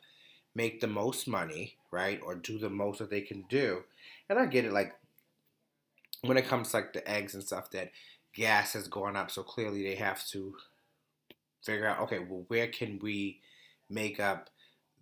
make 0.55 0.82
the 0.82 0.88
most 0.88 1.27
money, 1.27 1.75
right? 1.91 2.19
Or 2.23 2.36
do 2.36 2.58
the 2.58 2.69
most 2.69 2.99
that 2.99 3.10
they 3.10 3.21
can 3.21 3.43
do. 3.49 3.84
And 4.29 4.38
I 4.38 4.45
get 4.45 4.65
it, 4.65 4.73
like 4.73 4.95
when 6.21 6.38
it 6.38 6.47
comes 6.47 6.71
to 6.71 6.77
like 6.77 6.93
the 6.93 7.10
eggs 7.10 7.34
and 7.34 7.43
stuff, 7.43 7.71
that 7.71 7.91
gas 8.39 8.73
has 8.73 8.88
gone 8.88 9.17
up, 9.17 9.30
so 9.30 9.43
clearly 9.43 9.84
they 9.84 9.95
have 9.95 10.25
to 10.28 10.56
figure 11.62 11.86
out, 11.86 11.99
okay, 11.99 12.19
well, 12.19 12.45
where 12.47 12.67
can 12.67 12.97
we 13.02 13.41
make 13.89 14.19
up, 14.19 14.49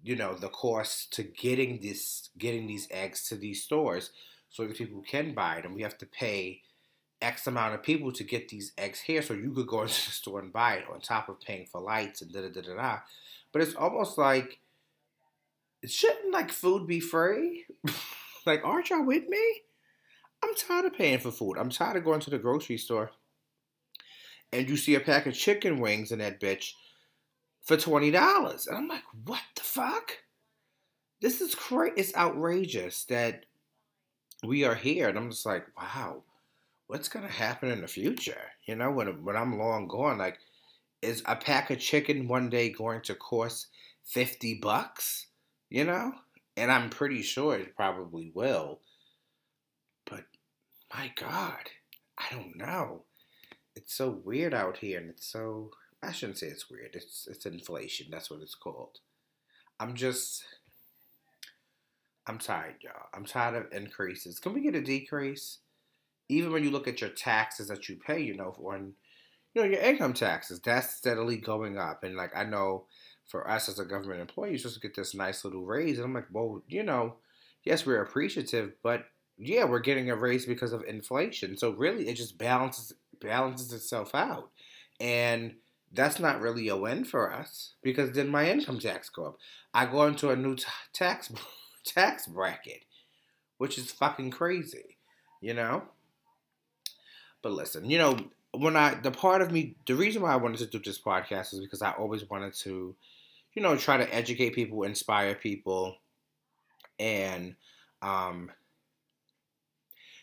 you 0.04 0.16
know, 0.16 0.34
the 0.34 0.50
cost 0.50 1.14
to 1.14 1.24
getting 1.24 1.80
this, 1.80 2.30
getting 2.38 2.66
these 2.66 2.88
eggs 2.90 3.30
to 3.30 3.36
these 3.36 3.64
stores, 3.64 4.10
so 4.50 4.66
that 4.66 4.76
people 4.76 5.04
can 5.08 5.34
buy 5.34 5.62
them. 5.62 5.76
We 5.76 5.84
have 5.84 5.98
to 6.00 6.06
pay 6.08 6.62
X 7.22 7.46
amount 7.46 7.76
of 7.76 7.84
people 7.84 8.12
to 8.14 8.24
get 8.24 8.50
these 8.50 8.72
eggs 8.76 9.02
here, 9.02 9.22
so 9.22 9.36
you 9.36 9.52
could 9.52 9.68
go 9.68 9.82
into 9.84 9.94
the 9.94 10.12
store 10.12 10.40
and 10.40 10.52
buy 10.52 10.76
it 10.76 10.86
on 10.92 11.00
top 11.00 11.30
of 11.30 11.40
paying 11.40 11.68
for 11.68 11.80
lights 11.80 12.24
and 12.24 12.34
da 12.34 12.42
da 12.42 12.50
da 12.50 12.62
da 12.62 12.74
da. 12.74 13.00
But 13.52 13.62
it's 13.62 13.76
almost 13.76 14.18
like 14.18 14.60
it 15.84 15.92
shouldn't 15.92 16.34
like 16.34 16.52
food 16.52 16.88
be 16.88 17.00
free? 17.00 17.66
like, 18.48 18.66
aren't 18.66 18.90
y'all 18.90 19.06
with 19.06 19.28
me? 19.28 19.62
I'm 20.44 20.56
tired 20.56 20.86
of 20.86 20.94
paying 20.94 21.20
for 21.20 21.32
food. 21.32 21.58
I'm 21.58 21.70
tired 21.70 21.98
of 21.98 22.04
going 22.04 22.20
to 22.22 22.30
the 22.30 22.40
grocery 22.40 22.78
store 22.78 23.12
and 24.52 24.70
you 24.70 24.78
see 24.78 24.96
a 24.96 25.00
pack 25.00 25.26
of 25.26 25.34
chicken 25.34 25.80
wings 25.80 26.12
in 26.12 26.20
that 26.20 26.40
bitch 26.40 26.72
for 27.64 27.78
twenty 27.78 28.12
dollars. 28.12 28.68
And 28.68 28.78
I'm 28.78 28.88
like, 28.88 29.04
what 29.26 29.42
the 29.56 29.62
fuck? 29.62 30.18
This 31.22 31.42
is 31.42 31.56
crazy. 31.56 31.94
It's 31.98 32.16
outrageous 32.16 33.04
that 33.06 33.46
we 34.44 34.64
are 34.64 34.76
here. 34.76 35.10
And 35.10 35.18
I'm 35.18 35.32
just 35.32 35.46
like, 35.46 35.66
wow, 35.78 36.24
what's 36.88 37.10
gonna 37.10 37.28
happen 37.28 37.70
in 37.70 37.82
the 37.82 37.88
future? 37.88 38.52
You 38.66 38.76
know, 38.76 38.92
when 38.92 39.24
when 39.24 39.36
I'm 39.36 39.58
long 39.58 39.88
gone, 39.88 40.18
like, 40.18 40.38
is 41.02 41.24
a 41.26 41.36
pack 41.36 41.70
of 41.72 41.80
chicken 41.80 42.28
one 42.28 42.50
day 42.50 42.70
going 42.70 43.02
to 43.02 43.16
cost 43.16 43.68
fifty 44.04 44.56
bucks? 44.56 45.28
You 45.70 45.84
know? 45.84 46.14
And 46.56 46.72
I'm 46.72 46.90
pretty 46.90 47.22
sure 47.22 47.56
it 47.56 47.76
probably 47.76 48.32
will. 48.34 48.80
But 50.10 50.24
my 50.96 51.12
God, 51.16 51.70
I 52.18 52.26
don't 52.32 52.56
know. 52.58 53.04
It's 53.78 53.94
so 53.94 54.10
weird 54.10 54.56
out 54.56 54.78
here, 54.78 55.00
and 55.00 55.10
it's 55.10 55.28
so. 55.28 55.72
I 56.02 56.12
shouldn't 56.12 56.40
say 56.40 56.48
it's 56.48 56.70
weird. 56.70 56.96
It's 56.96 57.28
it's 57.30 57.46
inflation. 57.46 58.08
That's 58.10 58.32
what 58.32 58.42
it's 58.42 58.56
called. 58.56 59.00
I'm 59.80 59.94
just. 59.94 60.44
I'm 62.26 62.40
tired, 62.40 62.78
y'all. 62.82 63.08
I'm 63.14 63.24
tired 63.24 63.56
of 63.56 63.72
increases. 63.72 64.40
Can 64.40 64.54
we 64.54 64.62
get 64.62 64.76
a 64.76 64.82
decrease? 64.82 65.60
Even 66.28 66.52
when 66.52 66.64
you 66.64 66.72
look 66.72 66.88
at 66.88 67.00
your 67.00 67.12
taxes 67.12 67.70
that 67.70 67.88
you 67.88 67.96
pay, 67.96 68.20
you 68.20 68.36
know, 68.36 68.54
on 68.66 68.94
you 69.54 69.62
know 69.62 69.68
your 69.68 69.80
income 69.80 70.14
taxes, 70.14 70.60
that's 70.60 70.96
steadily 70.96 71.38
going 71.38 71.78
up. 71.78 72.04
And 72.04 72.16
like 72.16 72.36
I 72.36 72.44
know 72.44 72.86
for 73.28 73.48
us 73.50 73.70
as 73.70 73.78
a 73.78 73.86
government 73.86 74.22
employee, 74.22 74.50
you're 74.50 74.58
supposed 74.58 74.82
to 74.82 74.88
get 74.88 74.96
this 74.96 75.14
nice 75.14 75.46
little 75.46 75.66
raise. 75.66 75.98
And 75.98 76.06
I'm 76.06 76.14
like, 76.14 76.28
well, 76.32 76.64
you 76.68 76.82
know, 76.82 77.18
yes, 77.64 77.86
we're 77.86 78.02
appreciative, 78.02 78.74
but 78.82 79.06
yeah, 79.38 79.66
we're 79.66 79.80
getting 79.80 80.10
a 80.10 80.16
raise 80.16 80.46
because 80.46 80.74
of 80.74 80.84
inflation. 80.88 81.58
So 81.58 81.72
really, 81.72 82.10
it 82.10 82.16
just 82.16 82.38
balances 82.38 82.94
balances 83.20 83.74
itself 83.74 84.14
out, 84.16 84.50
and 85.00 85.56
that's 85.94 86.20
not 86.20 86.42
really 86.42 86.68
a 86.68 86.76
win 86.76 87.06
for 87.06 87.32
us 87.34 87.74
because 87.82 88.12
then 88.12 88.28
my 88.28 88.50
income 88.50 88.80
tax 88.80 89.10
go 89.10 89.26
up. 89.26 89.38
I 89.74 89.86
go 89.86 90.06
into 90.06 90.30
a 90.30 90.36
new 90.36 90.56
t- 90.56 90.66
tax 90.94 91.32
tax 91.86 92.28
bracket, 92.28 92.84
which 93.58 93.78
is 93.78 93.92
fucking 93.92 94.32
crazy, 94.32 94.98
you 95.42 95.54
know. 95.54 95.84
But 97.42 97.54
listen, 97.54 97.90
you 97.90 97.98
know, 97.98 98.18
when 98.52 98.76
I 98.76 98.96
the 98.96 99.12
part 99.12 99.42
of 99.42 99.52
me, 99.52 99.76
the 99.86 99.96
reason 99.96 100.22
why 100.22 100.34
I 100.34 100.38
wanted 100.38 100.60
to 100.60 100.66
do 100.68 100.80
this 100.80 101.00
podcast 101.00 101.54
is 101.54 101.60
because 101.60 101.82
I 101.82 101.92
always 101.92 102.30
wanted 102.30 102.54
to 102.56 102.96
you 103.58 103.64
know, 103.64 103.76
try 103.76 103.98
to 103.98 104.14
educate 104.14 104.52
people, 104.52 104.84
inspire 104.84 105.34
people, 105.34 105.98
and, 107.00 107.56
um, 108.04 108.52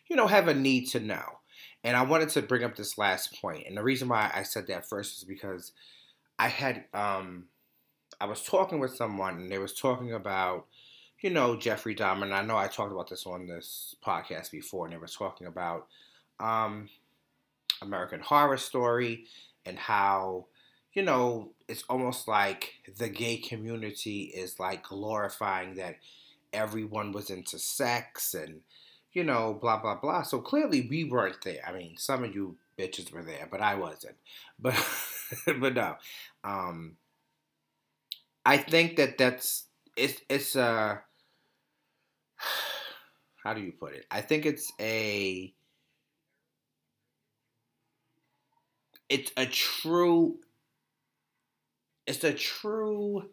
you 0.07 0.15
know, 0.15 0.29
have 0.29 0.47
a 0.47 0.55
need 0.55 0.87
to 0.91 1.01
know. 1.01 1.41
And 1.85 1.97
I 1.97 2.03
wanted 2.03 2.31
to 2.31 2.43
bring 2.43 2.65
up 2.65 2.77
this 2.77 2.99
last 2.99 3.41
point. 3.41 3.67
And 3.67 3.77
the 3.77 3.83
reason 3.83 4.09
why 4.09 4.31
I 4.35 4.43
said 4.43 4.67
that 4.67 4.89
first 4.89 5.19
is 5.19 5.25
because 5.25 5.73
I 6.39 6.49
had, 6.49 6.85
um, 6.95 7.45
I 8.21 8.25
was 8.25 8.43
talking 8.43 8.81
with 8.81 8.97
someone 8.97 9.35
and 9.35 9.53
they 9.53 9.59
was 9.59 9.75
talking 9.75 10.13
about, 10.13 10.67
you 11.21 11.31
know, 11.31 11.57
Jeffrey 11.57 11.95
Dahmer. 11.95 12.23
And 12.23 12.35
I 12.35 12.43
know 12.43 12.57
I 12.57 12.69
talked 12.69 12.93
about 12.93 13.11
this 13.11 13.27
on 13.27 13.47
this 13.47 13.95
podcast 14.05 14.51
before, 14.51 14.87
and 14.87 14.95
they 14.95 14.99
were 14.99 15.07
talking 15.07 15.47
about 15.47 15.87
um, 16.41 16.89
American 17.83 18.21
Horror 18.21 18.57
Story 18.57 19.27
and 19.67 19.79
how 19.79 20.47
you 20.95 21.03
know, 21.03 21.51
it's 21.67 21.83
almost 21.89 22.29
like 22.29 22.75
the 22.99 23.09
gay 23.09 23.37
community 23.37 24.31
is 24.35 24.61
like 24.61 24.85
glorifying 24.85 25.75
that 25.75 25.97
everyone 26.53 27.11
was 27.11 27.31
into 27.31 27.59
sex 27.59 28.33
and, 28.33 28.61
you 29.15 29.25
know, 29.25 29.55
blah, 29.55 29.81
blah, 29.81 29.97
blah. 29.97 30.23
So 30.23 30.41
clearly 30.41 30.87
we 30.89 31.05
weren't 31.05 31.43
there. 31.43 31.63
I 31.67 31.73
mean, 31.73 31.97
some 31.97 32.25
of 32.25 32.35
you 32.35 32.57
bitches 32.79 33.13
were 33.13 33.23
there, 33.23 33.49
but 33.51 33.61
I 33.61 33.77
wasn't. 33.77 34.17
But, 34.59 34.77
but 35.59 35.75
no. 35.75 35.97
Um, 36.45 36.97
I 38.47 38.57
think 38.59 38.97
that 38.97 39.19
that's, 39.19 39.65
it's, 39.97 40.21
it's, 40.29 40.55
uh, 40.55 40.99
how 43.45 43.55
do 43.55 43.61
you 43.61 43.73
put 43.73 43.95
it? 43.95 44.07
I 44.11 44.21
think 44.21 44.47
it's 44.47 44.73
a, 44.81 45.53
it's 49.09 49.33
a 49.37 49.47
true 49.47 50.39
it's 52.07 52.25
a 52.25 52.33
true 52.33 53.25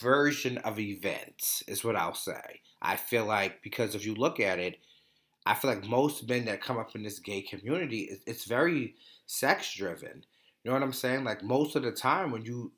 version 0.00 0.58
of 0.58 0.78
events 0.78 1.62
is 1.66 1.84
what 1.84 1.96
I'll 1.96 2.14
say. 2.14 2.60
I 2.80 2.96
feel 2.96 3.24
like 3.24 3.62
because 3.62 3.94
if 3.94 4.04
you 4.04 4.14
look 4.14 4.40
at 4.40 4.58
it, 4.58 4.78
I 5.46 5.54
feel 5.54 5.70
like 5.70 5.84
most 5.84 6.28
men 6.28 6.44
that 6.44 6.60
come 6.60 6.78
up 6.78 6.94
in 6.94 7.02
this 7.02 7.18
gay 7.18 7.42
community, 7.42 8.10
it's 8.26 8.44
very 8.44 8.94
sex 9.26 9.74
driven. 9.74 10.24
You 10.62 10.70
know 10.70 10.72
what 10.72 10.82
I'm 10.82 10.92
saying? 10.92 11.24
Like 11.24 11.42
most 11.42 11.76
of 11.76 11.82
the 11.82 11.92
time 11.92 12.30
when 12.30 12.44
you, 12.44 12.72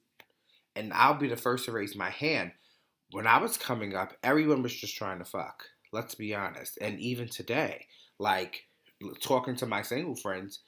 and 0.77 0.93
I'll 0.93 1.15
be 1.15 1.29
the 1.29 1.37
first 1.37 1.65
to 1.65 1.73
raise 1.73 1.97
my 1.97 2.11
hand. 2.11 2.53
When 3.13 3.27
I 3.27 3.39
was 3.39 3.57
coming 3.57 3.97
up, 3.97 4.13
everyone 4.23 4.63
was 4.63 4.75
just 4.75 4.97
trying 4.97 5.19
to 5.19 5.25
fuck. 5.25 5.65
Let's 5.93 6.15
be 6.15 6.33
honest. 6.35 6.79
And 6.81 7.01
even 7.01 7.29
today, 7.29 7.87
like 8.21 8.67
talking 9.21 9.57
to 9.57 9.67
my 9.67 9.83
single 9.83 10.15
friends, 10.15 10.61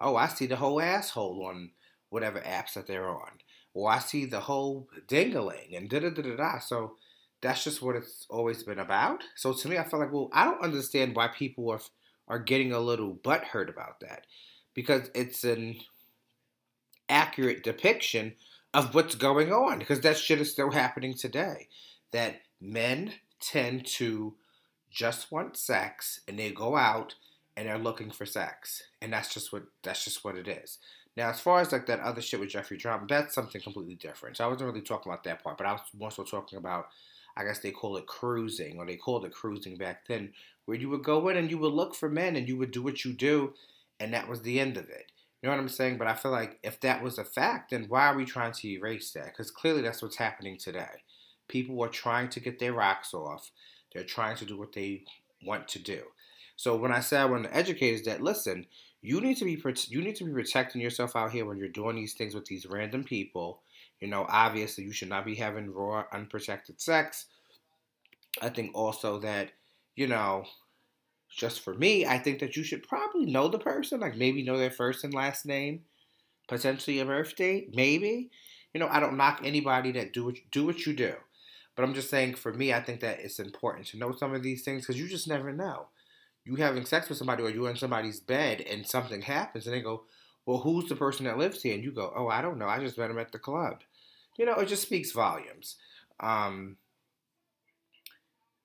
oh, 0.00 0.16
I 0.16 0.26
see 0.26 0.46
the 0.46 0.56
whole 0.56 0.80
asshole 0.80 1.46
on 1.46 1.70
whatever 2.10 2.40
apps 2.40 2.74
that 2.74 2.88
they're 2.88 3.08
on. 3.08 3.30
Or 3.76 3.90
I 3.90 3.98
see 3.98 4.24
the 4.24 4.40
whole 4.40 4.88
dingling 5.06 5.76
and 5.76 5.90
da 5.90 6.00
da 6.00 6.08
da 6.08 6.22
da 6.22 6.34
da. 6.34 6.58
So 6.60 6.96
that's 7.42 7.62
just 7.62 7.82
what 7.82 7.94
it's 7.94 8.26
always 8.30 8.62
been 8.62 8.78
about. 8.78 9.22
So 9.34 9.52
to 9.52 9.68
me, 9.68 9.76
I 9.76 9.84
feel 9.84 10.00
like, 10.00 10.10
well, 10.10 10.30
I 10.32 10.46
don't 10.46 10.62
understand 10.62 11.14
why 11.14 11.28
people 11.28 11.70
are 11.70 11.80
are 12.26 12.38
getting 12.38 12.72
a 12.72 12.80
little 12.80 13.14
butthurt 13.14 13.68
about 13.68 14.00
that 14.00 14.26
because 14.72 15.10
it's 15.14 15.44
an 15.44 15.76
accurate 17.08 17.62
depiction 17.62 18.34
of 18.72 18.94
what's 18.94 19.14
going 19.14 19.52
on 19.52 19.78
because 19.78 20.00
that 20.00 20.16
shit 20.16 20.40
is 20.40 20.50
still 20.50 20.70
happening 20.72 21.12
today. 21.12 21.68
That 22.12 22.40
men 22.58 23.12
tend 23.40 23.86
to 23.98 24.36
just 24.90 25.30
want 25.30 25.58
sex 25.58 26.20
and 26.26 26.38
they 26.38 26.50
go 26.50 26.76
out 26.76 27.14
and 27.58 27.68
they're 27.68 27.78
looking 27.78 28.10
for 28.10 28.24
sex, 28.24 28.82
and 29.02 29.12
that's 29.12 29.32
just 29.32 29.52
what 29.52 29.64
that's 29.82 30.04
just 30.04 30.24
what 30.24 30.36
it 30.36 30.48
is. 30.48 30.78
Now, 31.16 31.30
as 31.30 31.40
far 31.40 31.60
as 31.60 31.72
like 31.72 31.86
that 31.86 32.00
other 32.00 32.20
shit 32.20 32.40
with 32.40 32.50
Jeffrey 32.50 32.76
Dahmer, 32.76 33.08
that's 33.08 33.34
something 33.34 33.60
completely 33.60 33.94
different. 33.94 34.36
So 34.36 34.44
I 34.44 34.48
wasn't 34.48 34.68
really 34.68 34.84
talking 34.84 35.10
about 35.10 35.24
that 35.24 35.42
part, 35.42 35.56
but 35.56 35.66
I 35.66 35.72
was 35.72 35.80
more 35.98 36.10
so 36.10 36.24
talking 36.24 36.58
about, 36.58 36.88
I 37.36 37.44
guess 37.44 37.60
they 37.60 37.70
call 37.70 37.96
it 37.96 38.06
cruising, 38.06 38.78
or 38.78 38.86
they 38.86 38.96
called 38.96 39.24
it 39.24 39.32
cruising 39.32 39.76
back 39.76 40.06
then, 40.06 40.32
where 40.66 40.76
you 40.76 40.90
would 40.90 41.04
go 41.04 41.28
in 41.28 41.36
and 41.36 41.50
you 41.50 41.58
would 41.58 41.72
look 41.72 41.94
for 41.94 42.10
men 42.10 42.36
and 42.36 42.46
you 42.48 42.56
would 42.58 42.70
do 42.70 42.82
what 42.82 43.04
you 43.04 43.12
do, 43.12 43.54
and 43.98 44.12
that 44.12 44.28
was 44.28 44.42
the 44.42 44.60
end 44.60 44.76
of 44.76 44.88
it. 44.90 45.10
You 45.42 45.48
know 45.48 45.56
what 45.56 45.62
I'm 45.62 45.68
saying? 45.68 45.96
But 45.96 46.08
I 46.08 46.14
feel 46.14 46.32
like 46.32 46.58
if 46.62 46.80
that 46.80 47.02
was 47.02 47.18
a 47.18 47.24
fact, 47.24 47.70
then 47.70 47.86
why 47.88 48.06
are 48.06 48.16
we 48.16 48.24
trying 48.24 48.52
to 48.52 48.68
erase 48.68 49.12
that? 49.12 49.26
Because 49.26 49.50
clearly 49.50 49.82
that's 49.82 50.02
what's 50.02 50.16
happening 50.16 50.58
today. 50.58 51.02
People 51.48 51.80
are 51.82 51.88
trying 51.88 52.28
to 52.30 52.40
get 52.40 52.58
their 52.58 52.72
rocks 52.72 53.14
off. 53.14 53.50
They're 53.94 54.04
trying 54.04 54.36
to 54.36 54.44
do 54.44 54.58
what 54.58 54.72
they 54.72 55.04
want 55.44 55.68
to 55.68 55.78
do. 55.78 56.02
So 56.56 56.74
when 56.76 56.90
I 56.90 57.00
say 57.00 57.18
I 57.18 57.26
want 57.26 57.44
to 57.44 57.56
educate, 57.56 57.94
is 57.94 58.02
that 58.04 58.22
listen, 58.22 58.66
you 59.06 59.20
need 59.20 59.36
to 59.36 59.44
be 59.44 59.62
you 59.88 60.02
need 60.02 60.16
to 60.16 60.24
be 60.24 60.32
protecting 60.32 60.80
yourself 60.80 61.14
out 61.14 61.30
here 61.30 61.44
when 61.44 61.56
you're 61.56 61.68
doing 61.68 61.94
these 61.94 62.14
things 62.14 62.34
with 62.34 62.44
these 62.46 62.66
random 62.66 63.04
people. 63.04 63.60
You 64.00 64.08
know, 64.08 64.26
obviously 64.28 64.82
you 64.82 64.90
should 64.90 65.08
not 65.08 65.24
be 65.24 65.36
having 65.36 65.72
raw, 65.72 66.02
unprotected 66.12 66.80
sex. 66.80 67.26
I 68.42 68.48
think 68.48 68.72
also 68.74 69.20
that 69.20 69.52
you 69.94 70.08
know, 70.08 70.44
just 71.30 71.60
for 71.60 71.72
me, 71.72 72.04
I 72.04 72.18
think 72.18 72.40
that 72.40 72.56
you 72.56 72.64
should 72.64 72.82
probably 72.82 73.26
know 73.26 73.46
the 73.46 73.60
person, 73.60 74.00
like 74.00 74.16
maybe 74.16 74.42
know 74.42 74.58
their 74.58 74.72
first 74.72 75.04
and 75.04 75.14
last 75.14 75.46
name, 75.46 75.82
potentially 76.48 76.98
a 76.98 77.04
birth 77.04 77.36
date, 77.36 77.76
maybe. 77.76 78.30
You 78.74 78.80
know, 78.80 78.88
I 78.90 78.98
don't 78.98 79.16
knock 79.16 79.40
anybody 79.44 79.92
that 79.92 80.12
do 80.12 80.24
what 80.24 80.34
do 80.50 80.66
what 80.66 80.84
you 80.84 80.92
do, 80.92 81.14
but 81.76 81.84
I'm 81.84 81.94
just 81.94 82.10
saying 82.10 82.34
for 82.34 82.52
me, 82.52 82.72
I 82.72 82.80
think 82.80 83.00
that 83.02 83.20
it's 83.20 83.38
important 83.38 83.86
to 83.88 83.98
know 83.98 84.10
some 84.10 84.34
of 84.34 84.42
these 84.42 84.64
things 84.64 84.82
because 84.82 85.00
you 85.00 85.06
just 85.06 85.28
never 85.28 85.52
know 85.52 85.86
you 86.46 86.54
having 86.56 86.86
sex 86.86 87.08
with 87.08 87.18
somebody 87.18 87.42
or 87.42 87.50
you're 87.50 87.68
in 87.68 87.76
somebody's 87.76 88.20
bed 88.20 88.60
and 88.60 88.86
something 88.86 89.20
happens 89.20 89.66
and 89.66 89.74
they 89.74 89.80
go, 89.80 90.04
well, 90.46 90.58
who's 90.58 90.88
the 90.88 90.94
person 90.94 91.26
that 91.26 91.38
lives 91.38 91.60
here? 91.60 91.74
And 91.74 91.82
you 91.82 91.90
go, 91.90 92.12
oh, 92.16 92.28
I 92.28 92.40
don't 92.40 92.58
know. 92.58 92.68
I 92.68 92.78
just 92.78 92.96
met 92.96 93.10
him 93.10 93.18
at 93.18 93.32
the 93.32 93.38
club. 93.38 93.80
You 94.38 94.46
know, 94.46 94.54
it 94.54 94.68
just 94.68 94.82
speaks 94.82 95.10
volumes. 95.10 95.74
Um, 96.20 96.76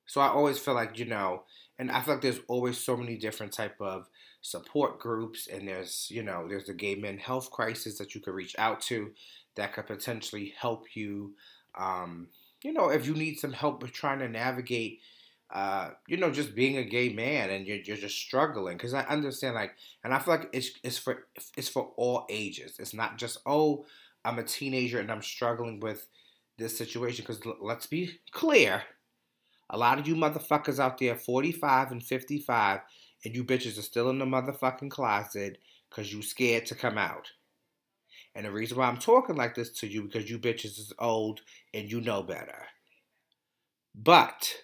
so 0.05 0.21
I 0.21 0.27
always 0.27 0.59
feel 0.59 0.75
like, 0.75 0.99
you 0.99 1.05
know, 1.05 1.43
and 1.79 1.89
I 1.89 2.01
feel 2.01 2.13
like 2.13 2.21
there's 2.21 2.41
always 2.47 2.77
so 2.77 2.95
many 2.95 3.17
different 3.17 3.51
type 3.51 3.77
of 3.81 4.07
support 4.41 4.99
groups 4.99 5.47
and 5.47 5.67
there's, 5.67 6.07
you 6.11 6.21
know, 6.21 6.47
there's 6.47 6.65
the 6.65 6.73
gay 6.73 6.95
men 6.95 7.17
health 7.17 7.49
crisis 7.49 7.97
that 7.97 8.13
you 8.13 8.21
could 8.21 8.35
reach 8.35 8.55
out 8.59 8.81
to 8.81 9.11
that 9.55 9.73
could 9.73 9.87
potentially 9.87 10.53
help 10.59 10.85
you, 10.95 11.33
um, 11.75 12.27
you 12.63 12.73
know, 12.73 12.89
if 12.89 13.07
you 13.07 13.15
need 13.15 13.39
some 13.39 13.53
help 13.53 13.81
with 13.81 13.91
trying 13.91 14.19
to 14.19 14.29
navigate 14.29 14.99
uh, 15.51 15.89
you 16.07 16.17
know, 16.17 16.31
just 16.31 16.55
being 16.55 16.77
a 16.77 16.83
gay 16.83 17.09
man 17.09 17.49
and 17.49 17.67
you're, 17.67 17.77
you're 17.77 17.97
just 17.97 18.17
struggling. 18.17 18.77
Because 18.77 18.93
I 18.93 19.01
understand, 19.03 19.55
like, 19.55 19.73
and 20.03 20.13
I 20.13 20.19
feel 20.19 20.35
like 20.35 20.49
it's 20.53 20.71
it's 20.83 20.97
for 20.97 21.27
it's 21.57 21.67
for 21.67 21.91
all 21.97 22.25
ages. 22.29 22.75
It's 22.79 22.93
not 22.93 23.17
just 23.17 23.39
oh, 23.45 23.85
I'm 24.23 24.39
a 24.39 24.43
teenager 24.43 24.99
and 24.99 25.11
I'm 25.11 25.21
struggling 25.21 25.79
with 25.79 26.07
this 26.57 26.77
situation. 26.77 27.23
Because 27.23 27.45
l- 27.45 27.57
let's 27.59 27.85
be 27.85 28.19
clear, 28.31 28.83
a 29.69 29.77
lot 29.77 29.99
of 29.99 30.07
you 30.07 30.15
motherfuckers 30.15 30.79
out 30.79 30.97
there, 30.97 31.15
45 31.15 31.91
and 31.91 32.03
55, 32.03 32.79
and 33.25 33.35
you 33.35 33.43
bitches 33.43 33.77
are 33.77 33.83
still 33.83 34.09
in 34.09 34.19
the 34.19 34.25
motherfucking 34.25 34.89
closet 34.89 35.57
because 35.89 36.13
you 36.13 36.21
scared 36.21 36.65
to 36.67 36.75
come 36.75 36.97
out. 36.97 37.27
And 38.33 38.45
the 38.45 38.51
reason 38.51 38.77
why 38.77 38.87
I'm 38.87 38.97
talking 38.97 39.35
like 39.35 39.55
this 39.55 39.71
to 39.79 39.87
you 39.87 40.03
because 40.03 40.29
you 40.29 40.39
bitches 40.39 40.79
is 40.79 40.93
old 40.97 41.41
and 41.73 41.91
you 41.91 41.99
know 41.99 42.23
better. 42.23 42.63
But 43.93 44.55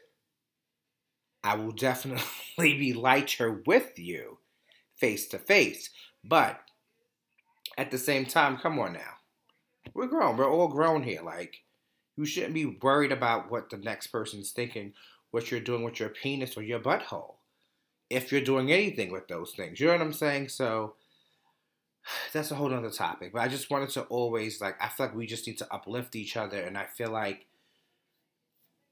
I 1.44 1.56
will 1.56 1.72
definitely 1.72 2.24
be 2.58 2.94
lighter 2.94 3.64
with 3.66 3.98
you 3.98 4.40
face 4.96 5.28
to 5.30 5.38
face. 5.38 5.90
But 6.24 6.60
at 7.78 7.92
the 7.92 7.98
same 7.98 8.26
time, 8.26 8.58
come 8.58 8.80
on 8.80 8.94
now. 8.94 9.16
We're 9.94 10.08
grown. 10.08 10.38
We're 10.38 10.52
all 10.52 10.68
grown 10.68 11.04
here. 11.04 11.22
Like, 11.22 11.64
you 12.18 12.26
shouldn't 12.26 12.54
be 12.54 12.66
worried 12.66 13.12
about 13.12 13.52
what 13.52 13.70
the 13.70 13.78
next 13.78 14.08
person's 14.08 14.52
thinking, 14.52 14.94
what 15.32 15.52
you're 15.52 15.60
doing 15.60 15.84
with 15.84 16.00
your 16.00 16.10
penis 16.10 16.58
or 16.58 16.64
your 16.64 16.80
butthole. 16.80 17.36
If 18.10 18.32
you're 18.32 18.42
doing 18.42 18.72
anything 18.72 19.12
with 19.12 19.28
those 19.28 19.52
things. 19.52 19.80
You 19.80 19.88
know 19.88 19.94
what 19.94 20.02
I'm 20.02 20.14
saying? 20.14 20.50
So 20.50 20.96
that's 22.34 22.52
a 22.52 22.56
whole 22.56 22.74
other 22.74 22.90
topic. 22.90 23.34
But 23.34 23.42
I 23.42 23.48
just 23.48 23.70
wanted 23.70 23.90
to 23.92 24.04
always 24.04 24.60
like 24.60 24.76
I 24.82 24.90
feel 24.90 25.08
like 25.08 25.16
we 25.16 25.28
just 25.28 25.48
need 25.48 25.58
to 25.60 25.74
uplift 25.74 26.16
each 26.16 26.38
other 26.38 26.60
and 26.60 26.78
I 26.78 26.86
feel 26.86 27.12
like 27.12 27.46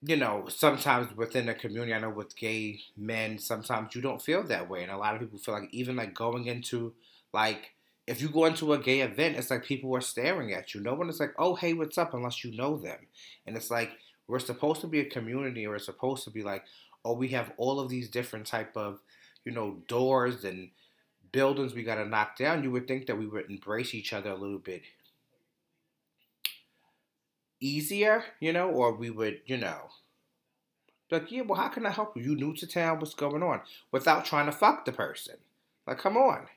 you 0.06 0.18
know, 0.18 0.46
sometimes 0.50 1.16
within 1.16 1.50
a 1.50 1.54
community, 1.56 1.94
I 1.94 2.00
know 2.00 2.10
with 2.10 2.36
gay 2.36 2.80
men, 2.96 3.40
sometimes 3.40 3.96
you 3.96 4.02
don't 4.02 4.22
feel 4.22 4.44
that 4.44 4.70
way. 4.70 4.84
And 4.84 4.92
a 4.92 4.98
lot 4.98 5.16
of 5.16 5.22
people 5.22 5.40
feel 5.40 5.56
like 5.56 5.74
even 5.74 5.96
like 5.96 6.14
going 6.14 6.46
into 6.46 6.94
like 7.34 7.72
if 8.08 8.22
you 8.22 8.30
go 8.30 8.46
into 8.46 8.74
a 8.74 8.78
gay 8.78 9.02
event, 9.02 9.36
it's 9.36 9.50
like 9.50 9.64
people 9.66 9.96
are 9.96 10.02
staring 10.02 10.54
at 10.54 10.74
you. 10.76 10.82
No 10.82 10.94
one 10.94 11.10
is 11.10 11.20
like, 11.20 11.34
oh 11.40 11.56
hey, 11.56 11.74
what's 11.74 11.98
up 11.98 12.14
unless 12.14 12.44
you 12.44 12.56
know 12.56 12.78
them. 12.78 13.00
And 13.48 13.56
it's 13.58 13.72
like 13.72 13.92
we're 14.28 14.40
supposed 14.40 14.82
to 14.82 14.88
be 14.88 15.00
a 15.00 15.06
community 15.06 15.66
or 15.66 15.76
it's 15.76 15.86
supposed 15.86 16.24
to 16.26 16.30
be 16.32 16.44
like, 16.44 16.64
oh, 17.04 17.14
we 17.14 17.30
have 17.30 17.52
all 17.58 17.80
of 17.80 17.90
these 17.90 18.10
different 18.10 18.46
type 18.46 18.76
of, 18.76 19.00
you 19.44 19.52
know, 19.52 19.78
doors 19.88 20.44
and 20.44 20.70
buildings 21.32 21.74
we 21.74 21.84
gotta 21.84 22.06
knock 22.06 22.38
down. 22.38 22.64
You 22.64 22.72
would 22.72 22.88
think 22.88 23.08
that 23.08 23.18
we 23.18 23.28
would 23.28 23.50
embrace 23.50 23.94
each 23.94 24.14
other 24.14 24.30
a 24.32 24.36
little 24.36 24.60
bit 24.60 24.84
easier, 27.66 28.24
you 28.40 28.54
know, 28.54 28.70
or 28.70 28.94
we 28.94 29.10
would, 29.10 29.42
you 29.46 29.58
know, 29.58 29.90
like, 31.12 31.32
yeah, 31.32 31.42
well, 31.42 31.60
how 31.60 31.68
can 31.68 31.86
I 31.86 31.92
help 31.92 32.18
you? 32.18 32.24
You 32.24 32.36
new 32.36 32.54
to 32.56 32.68
town, 32.68 33.00
what's 33.00 33.14
going 33.14 33.44
on? 33.44 33.62
Without 33.92 34.26
trying 34.26 34.48
to 34.48 34.52
fuck 34.52 34.86
the 34.86 34.92
person. 34.92 35.36
Like, 35.88 35.98
come 36.00 36.18
on. 36.18 36.48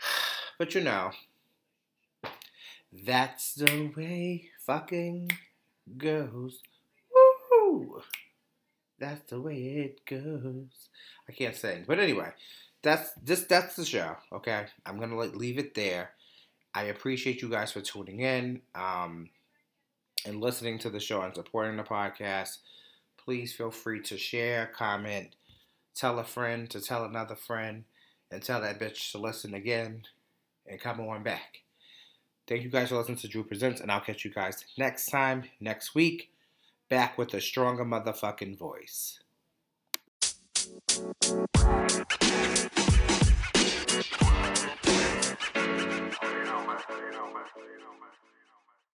But 0.58 0.74
you 0.74 0.80
know, 0.80 1.12
that's 2.92 3.54
the 3.54 3.92
way 3.96 4.50
fucking 4.66 5.30
goes. 5.96 6.62
Woo! 7.12 8.02
That's 8.98 9.30
the 9.30 9.40
way 9.40 9.54
it 9.54 10.04
goes. 10.04 10.88
I 11.28 11.32
can't 11.32 11.54
sing, 11.54 11.84
but 11.86 12.00
anyway, 12.00 12.30
that's 12.82 13.12
this. 13.22 13.42
That's 13.42 13.76
the 13.76 13.84
show. 13.84 14.16
Okay, 14.32 14.66
I'm 14.84 14.98
gonna 14.98 15.16
like 15.16 15.36
leave 15.36 15.58
it 15.58 15.74
there. 15.76 16.10
I 16.78 16.84
appreciate 16.84 17.42
you 17.42 17.48
guys 17.48 17.72
for 17.72 17.80
tuning 17.80 18.20
in 18.20 18.62
um, 18.76 19.30
and 20.24 20.40
listening 20.40 20.78
to 20.78 20.90
the 20.90 21.00
show 21.00 21.22
and 21.22 21.34
supporting 21.34 21.76
the 21.76 21.82
podcast. 21.82 22.58
Please 23.16 23.52
feel 23.52 23.72
free 23.72 24.00
to 24.02 24.16
share, 24.16 24.66
comment, 24.66 25.34
tell 25.96 26.20
a 26.20 26.24
friend 26.24 26.70
to 26.70 26.80
tell 26.80 27.04
another 27.04 27.34
friend, 27.34 27.82
and 28.30 28.40
tell 28.40 28.60
that 28.60 28.78
bitch 28.78 29.10
to 29.10 29.18
listen 29.18 29.54
again 29.54 30.04
and 30.68 30.80
come 30.80 31.00
on 31.00 31.24
back. 31.24 31.62
Thank 32.46 32.62
you 32.62 32.70
guys 32.70 32.90
for 32.90 32.96
listening 32.98 33.18
to 33.18 33.28
Drew 33.28 33.42
Presents, 33.42 33.80
and 33.80 33.90
I'll 33.90 34.00
catch 34.00 34.24
you 34.24 34.30
guys 34.30 34.64
next 34.78 35.06
time, 35.06 35.50
next 35.58 35.96
week, 35.96 36.30
back 36.88 37.18
with 37.18 37.34
a 37.34 37.40
stronger 37.40 37.84
motherfucking 37.84 38.56
voice. 38.56 39.18